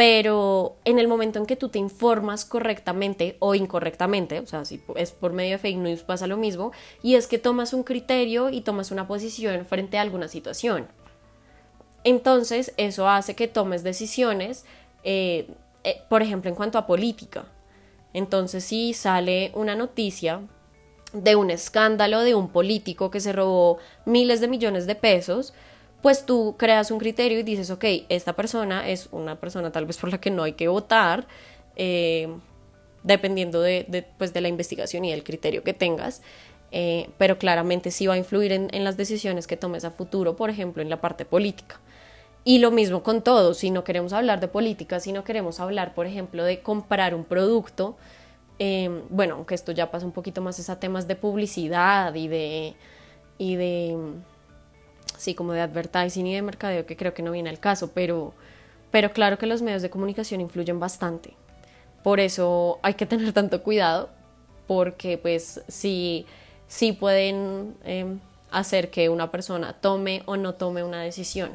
pero 0.00 0.78
en 0.86 0.98
el 0.98 1.08
momento 1.08 1.38
en 1.38 1.44
que 1.44 1.56
tú 1.56 1.68
te 1.68 1.78
informas 1.78 2.46
correctamente 2.46 3.36
o 3.38 3.54
incorrectamente, 3.54 4.40
o 4.40 4.46
sea, 4.46 4.64
si 4.64 4.80
es 4.96 5.10
por 5.10 5.34
medio 5.34 5.50
de 5.50 5.58
fake 5.58 5.76
news 5.76 6.04
pasa 6.04 6.26
lo 6.26 6.38
mismo, 6.38 6.72
y 7.02 7.16
es 7.16 7.26
que 7.26 7.36
tomas 7.36 7.74
un 7.74 7.82
criterio 7.82 8.48
y 8.48 8.62
tomas 8.62 8.92
una 8.92 9.06
posición 9.06 9.66
frente 9.66 9.98
a 9.98 10.00
alguna 10.00 10.28
situación. 10.28 10.88
Entonces, 12.02 12.72
eso 12.78 13.10
hace 13.10 13.36
que 13.36 13.46
tomes 13.46 13.82
decisiones, 13.82 14.64
eh, 15.04 15.50
eh, 15.84 16.00
por 16.08 16.22
ejemplo, 16.22 16.48
en 16.48 16.56
cuanto 16.56 16.78
a 16.78 16.86
política. 16.86 17.44
Entonces, 18.14 18.64
si 18.64 18.94
sale 18.94 19.52
una 19.54 19.74
noticia 19.74 20.40
de 21.12 21.36
un 21.36 21.50
escándalo 21.50 22.20
de 22.20 22.34
un 22.34 22.48
político 22.48 23.10
que 23.10 23.20
se 23.20 23.34
robó 23.34 23.76
miles 24.06 24.40
de 24.40 24.48
millones 24.48 24.86
de 24.86 24.94
pesos, 24.94 25.52
pues 26.02 26.24
tú 26.24 26.56
creas 26.58 26.90
un 26.90 26.98
criterio 26.98 27.38
y 27.38 27.42
dices, 27.42 27.70
ok, 27.70 27.84
esta 28.08 28.34
persona 28.34 28.88
es 28.88 29.08
una 29.12 29.36
persona 29.36 29.70
tal 29.70 29.86
vez 29.86 29.98
por 29.98 30.10
la 30.10 30.18
que 30.18 30.30
no 30.30 30.42
hay 30.42 30.54
que 30.54 30.68
votar, 30.68 31.26
eh, 31.76 32.28
dependiendo 33.02 33.60
de, 33.60 34.06
pues, 34.18 34.32
de, 34.32 34.40
la 34.40 34.48
investigación 34.48 35.04
y 35.04 35.10
del 35.10 35.24
criterio 35.24 35.62
que 35.62 35.74
tengas, 35.74 36.22
eh, 36.72 37.10
pero 37.18 37.38
claramente 37.38 37.90
sí 37.90 38.06
va 38.06 38.14
a 38.14 38.18
influir 38.18 38.52
en, 38.52 38.84
las 38.84 38.96
decisiones 38.96 39.46
que 39.46 39.56
tomes 39.56 39.84
a 39.84 39.90
futuro, 39.90 40.36
por 40.36 40.50
ejemplo, 40.50 40.82
en 40.82 40.88
la 40.90 41.00
parte 41.00 41.24
política. 41.24 41.80
Y 42.44 42.58
lo 42.58 42.70
mismo 42.70 43.02
con 43.02 43.22
todo, 43.22 43.52
si 43.52 43.70
no 43.70 43.84
queremos 43.84 44.14
hablar 44.14 44.40
de 44.40 44.48
política, 44.48 45.00
si 45.00 45.12
no 45.12 45.24
queremos 45.24 45.60
hablar, 45.60 45.94
por 45.94 46.06
ejemplo, 46.06 46.44
de 46.44 46.60
comprar 46.60 47.14
un 47.14 47.24
producto, 47.24 47.96
eh, 48.58 49.02
bueno, 49.10 49.34
aunque 49.34 49.54
esto 49.54 49.72
ya 49.72 49.90
pasa 49.90 50.06
un 50.06 50.12
poquito 50.12 50.40
más 50.40 50.68
a 50.70 50.80
temas 50.80 51.06
de 51.06 51.16
publicidad 51.16 52.14
y 52.14 52.28
de... 52.28 52.74
Y 53.36 53.56
de 53.56 53.96
sí, 55.20 55.34
como 55.34 55.52
de 55.52 55.60
advertising 55.60 56.26
y 56.26 56.34
de 56.34 56.42
mercadeo, 56.42 56.86
que 56.86 56.96
creo 56.96 57.12
que 57.12 57.22
no 57.22 57.30
viene 57.30 57.50
al 57.50 57.60
caso, 57.60 57.92
pero, 57.92 58.32
pero 58.90 59.12
claro 59.12 59.36
que 59.36 59.46
los 59.46 59.60
medios 59.60 59.82
de 59.82 59.90
comunicación 59.90 60.40
influyen 60.40 60.80
bastante. 60.80 61.34
Por 62.02 62.20
eso 62.20 62.78
hay 62.82 62.94
que 62.94 63.04
tener 63.04 63.32
tanto 63.34 63.62
cuidado, 63.62 64.08
porque 64.66 65.18
pues 65.18 65.62
sí, 65.68 66.24
sí 66.68 66.92
pueden 66.92 67.76
em, 67.84 68.18
hacer 68.50 68.90
que 68.90 69.10
una 69.10 69.30
persona 69.30 69.74
tome 69.74 70.22
o 70.24 70.38
no 70.38 70.54
tome 70.54 70.82
una 70.82 71.02
decisión. 71.02 71.50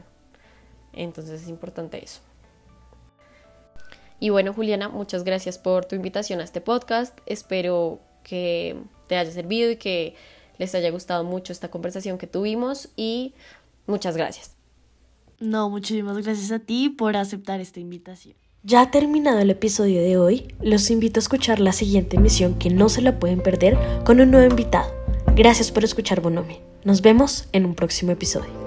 Entonces 0.94 1.42
es 1.42 1.50
importante 1.50 2.04
eso. 2.04 2.22
Y 4.20 4.30
bueno, 4.30 4.54
Juliana, 4.54 4.90
muchas 4.90 5.24
gracias 5.24 5.58
por 5.58 5.86
tu 5.86 5.96
invitación 5.96 6.40
a 6.40 6.44
este 6.44 6.62
podcast. 6.62 7.18
Espero 7.26 8.00
que 8.24 8.78
te 9.08 9.18
haya 9.18 9.32
servido 9.32 9.72
y 9.72 9.78
que 9.78 10.16
les 10.58 10.76
haya 10.76 10.90
gustado 10.92 11.24
mucho 11.24 11.54
esta 11.54 11.70
conversación 11.70 12.18
que 12.18 12.28
tuvimos 12.28 12.90
y 12.96 13.34
muchas 13.88 14.18
gracias. 14.18 14.56
No, 15.40 15.70
muchísimas 15.70 16.18
gracias 16.24 16.52
a 16.52 16.60
ti 16.60 16.90
por 16.90 17.18
aceptar 17.18 17.60
esta 17.60 17.80
invitación. 17.80 18.36
Ya 18.64 18.82
ha 18.82 18.90
terminado 18.90 19.40
el 19.40 19.52
episodio 19.52 20.02
de 20.02 20.18
hoy, 20.18 20.56
los 20.60 20.90
invito 20.90 21.20
a 21.20 21.22
escuchar 21.22 21.60
la 21.60 21.72
siguiente 21.72 22.18
emisión 22.18 22.56
que 22.56 22.72
no 22.72 22.90
se 22.90 23.02
la 23.02 23.20
pueden 23.20 23.42
perder 23.42 23.78
con 24.04 24.20
un 24.22 24.32
nuevo 24.32 24.50
invitado. 24.50 24.92
Gracias 25.36 25.72
por 25.72 25.84
escuchar 25.84 26.22
Bonomi. 26.22 26.60
Nos 26.84 27.02
vemos 27.02 27.48
en 27.52 27.66
un 27.66 27.76
próximo 27.76 28.12
episodio. 28.12 28.65